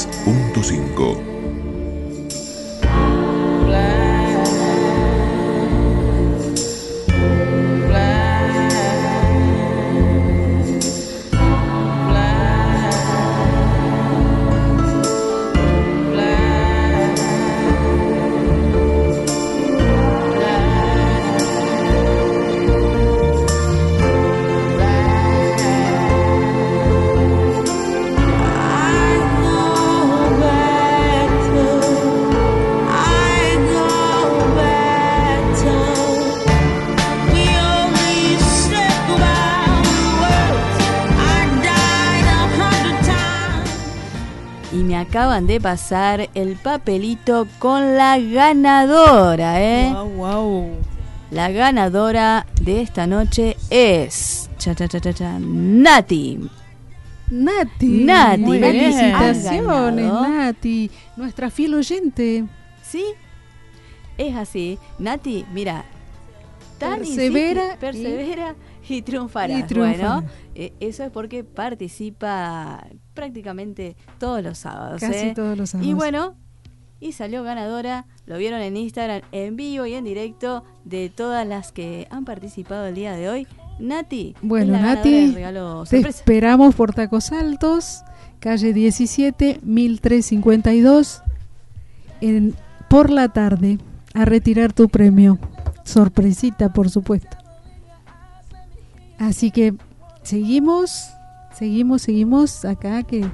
[0.06, 1.37] 93.5.
[45.38, 49.92] acaban de pasar el papelito con la ganadora, ¿eh?
[49.92, 50.70] Wow, wow.
[51.30, 54.50] La ganadora de esta noche es.
[54.58, 56.40] Cha, cha, cha, cha, cha, Nati.
[57.30, 57.86] Nati.
[57.86, 60.10] Nati, Muy felicitaciones.
[60.12, 60.90] Nati.
[61.16, 62.44] Nuestra fiel oyente.
[62.82, 63.04] ¿Sí?
[64.16, 64.76] Es así.
[64.98, 65.84] Nati, mira.
[66.78, 69.66] Tan Persevera insiste- persevera y, y triunfará.
[69.74, 70.24] Bueno,
[70.54, 75.00] eh, eso es porque participa prácticamente todos los sábados.
[75.00, 75.32] Casi ¿eh?
[75.34, 75.94] todos los Y sábados.
[75.94, 76.34] bueno,
[77.00, 78.06] y salió ganadora.
[78.26, 82.86] Lo vieron en Instagram en vivo y en directo de todas las que han participado
[82.86, 83.46] el día de hoy.
[83.78, 88.02] Nati, es Bueno, la ganadora Nati, regalo te esperamos por Tacos Altos,
[88.40, 91.22] calle 17, 1352,
[92.20, 92.56] en,
[92.90, 93.78] por la tarde,
[94.14, 95.38] a retirar tu premio.
[95.84, 97.37] Sorpresita, por supuesto.
[99.18, 99.74] Así que
[100.22, 101.10] seguimos,
[101.52, 103.26] seguimos, seguimos acá, que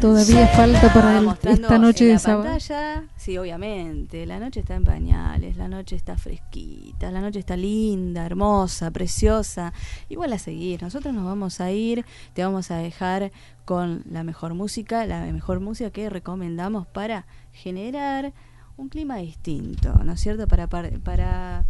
[0.00, 2.44] todavía falta para el- esta noche de sábado.
[2.44, 3.04] pantalla.
[3.16, 4.24] Sí, obviamente.
[4.26, 9.72] La noche está en pañales, la noche está fresquita, la noche está linda, hermosa, preciosa.
[10.08, 10.82] Igual a seguir.
[10.82, 12.04] Nosotros nos vamos a ir,
[12.34, 13.32] te vamos a dejar
[13.64, 18.32] con la mejor música, la mejor música que recomendamos para generar
[18.76, 20.46] un clima distinto, ¿no es cierto?
[20.48, 21.64] Para para,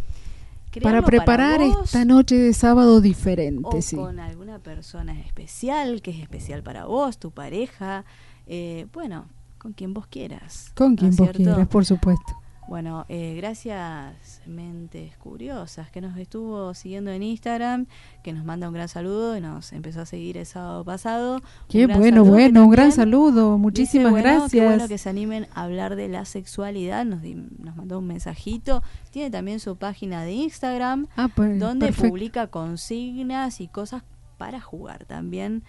[0.81, 3.95] para preparar vos esta noche de sábado diferente, o sí.
[3.95, 8.05] con alguna persona especial que es especial para vos, tu pareja,
[8.47, 9.27] eh, bueno,
[9.57, 10.71] con quien vos quieras.
[10.75, 11.37] Con ¿no quien vos cierto?
[11.37, 12.42] quieras, por supuesto.
[12.73, 17.85] Bueno, eh, gracias Mentes Curiosas que nos estuvo siguiendo en Instagram,
[18.23, 21.39] que nos manda un gran saludo y nos empezó a seguir el sábado pasado.
[21.69, 23.51] Qué bueno, bueno, un gran saludo.
[23.51, 24.51] dice, Muchísimas bueno, gracias.
[24.53, 27.05] Qué bueno que se animen a hablar de la sexualidad.
[27.05, 28.81] Nos, di- nos mandó un mensajito.
[29.11, 32.09] Tiene también su página de Instagram, Ah, pues, donde perfecto.
[32.09, 34.01] publica consignas y cosas
[34.39, 35.61] para jugar también.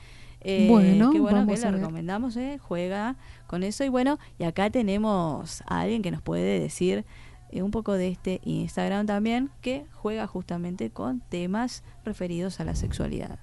[0.45, 3.17] Eh, Bueno, qué bueno que le recomendamos, eh, juega
[3.47, 3.83] con eso.
[3.83, 7.05] Y bueno, y acá tenemos a alguien que nos puede decir
[7.51, 12.75] eh, un poco de este Instagram también, que juega justamente con temas referidos a la
[12.75, 13.39] sexualidad.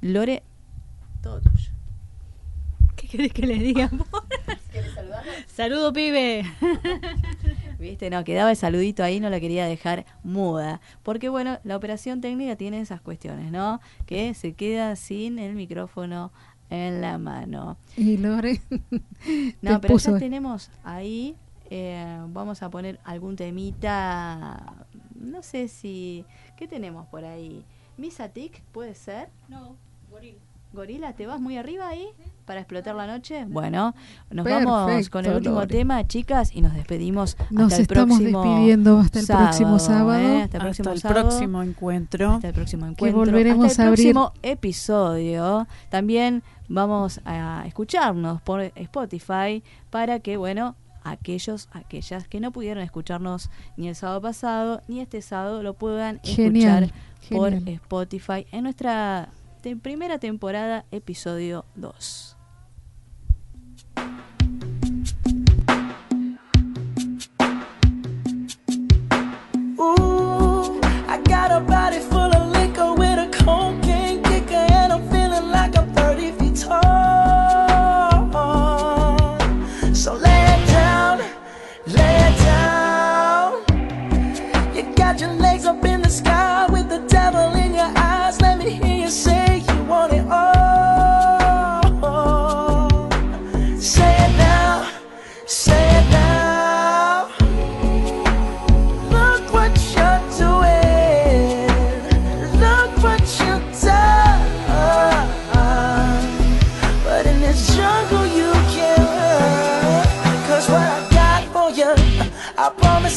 [0.00, 0.42] Lore,
[1.22, 1.70] todo tuyo.
[2.96, 3.90] ¿Qué querés que le diga?
[5.46, 6.44] Saludo, pibe.
[7.82, 10.80] Viste, no, quedaba el saludito ahí, no la quería dejar muda.
[11.02, 13.80] Porque bueno, la operación técnica tiene esas cuestiones, ¿no?
[14.06, 16.32] Que se queda sin el micrófono
[16.70, 17.76] en la mano.
[17.96, 18.60] Y Lore
[19.60, 21.36] No, pero puso- ya tenemos ahí,
[21.70, 26.24] eh, vamos a poner algún temita, no sé si,
[26.56, 27.64] ¿qué tenemos por ahí?
[27.98, 29.28] Misatic, ¿puede ser?
[29.48, 29.76] No,
[30.10, 30.38] gorila.
[30.72, 32.06] Gorila, ¿te vas muy arriba ahí
[32.44, 33.44] para explotar la noche?
[33.48, 33.94] Bueno,
[34.30, 35.66] nos vamos con el último Lore.
[35.68, 40.18] tema, chicas, y nos despedimos Nos hasta el estamos próximo despidiendo hasta el próximo sábado.
[40.20, 40.42] ¿eh?
[40.42, 41.28] Hasta el Hasta próximo el sábado.
[41.28, 42.30] próximo encuentro.
[42.32, 43.18] Hasta el próximo encuentro.
[43.20, 45.66] volveremos hasta el a abrir- próximo episodio.
[45.90, 50.74] También vamos a escucharnos por Spotify para que, bueno,
[51.04, 56.20] aquellos, aquellas que no pudieron escucharnos ni el sábado pasado ni este sábado lo puedan
[56.22, 57.52] Genial, escuchar por.
[57.68, 59.28] Spotify en nuestra
[59.62, 62.31] te- primera temporada, episodio 2.
[69.78, 75.50] Ooh, I got a body full of liquor with a cocaine kicker, and I'm feeling
[75.50, 77.11] like I'm 30 feet tall.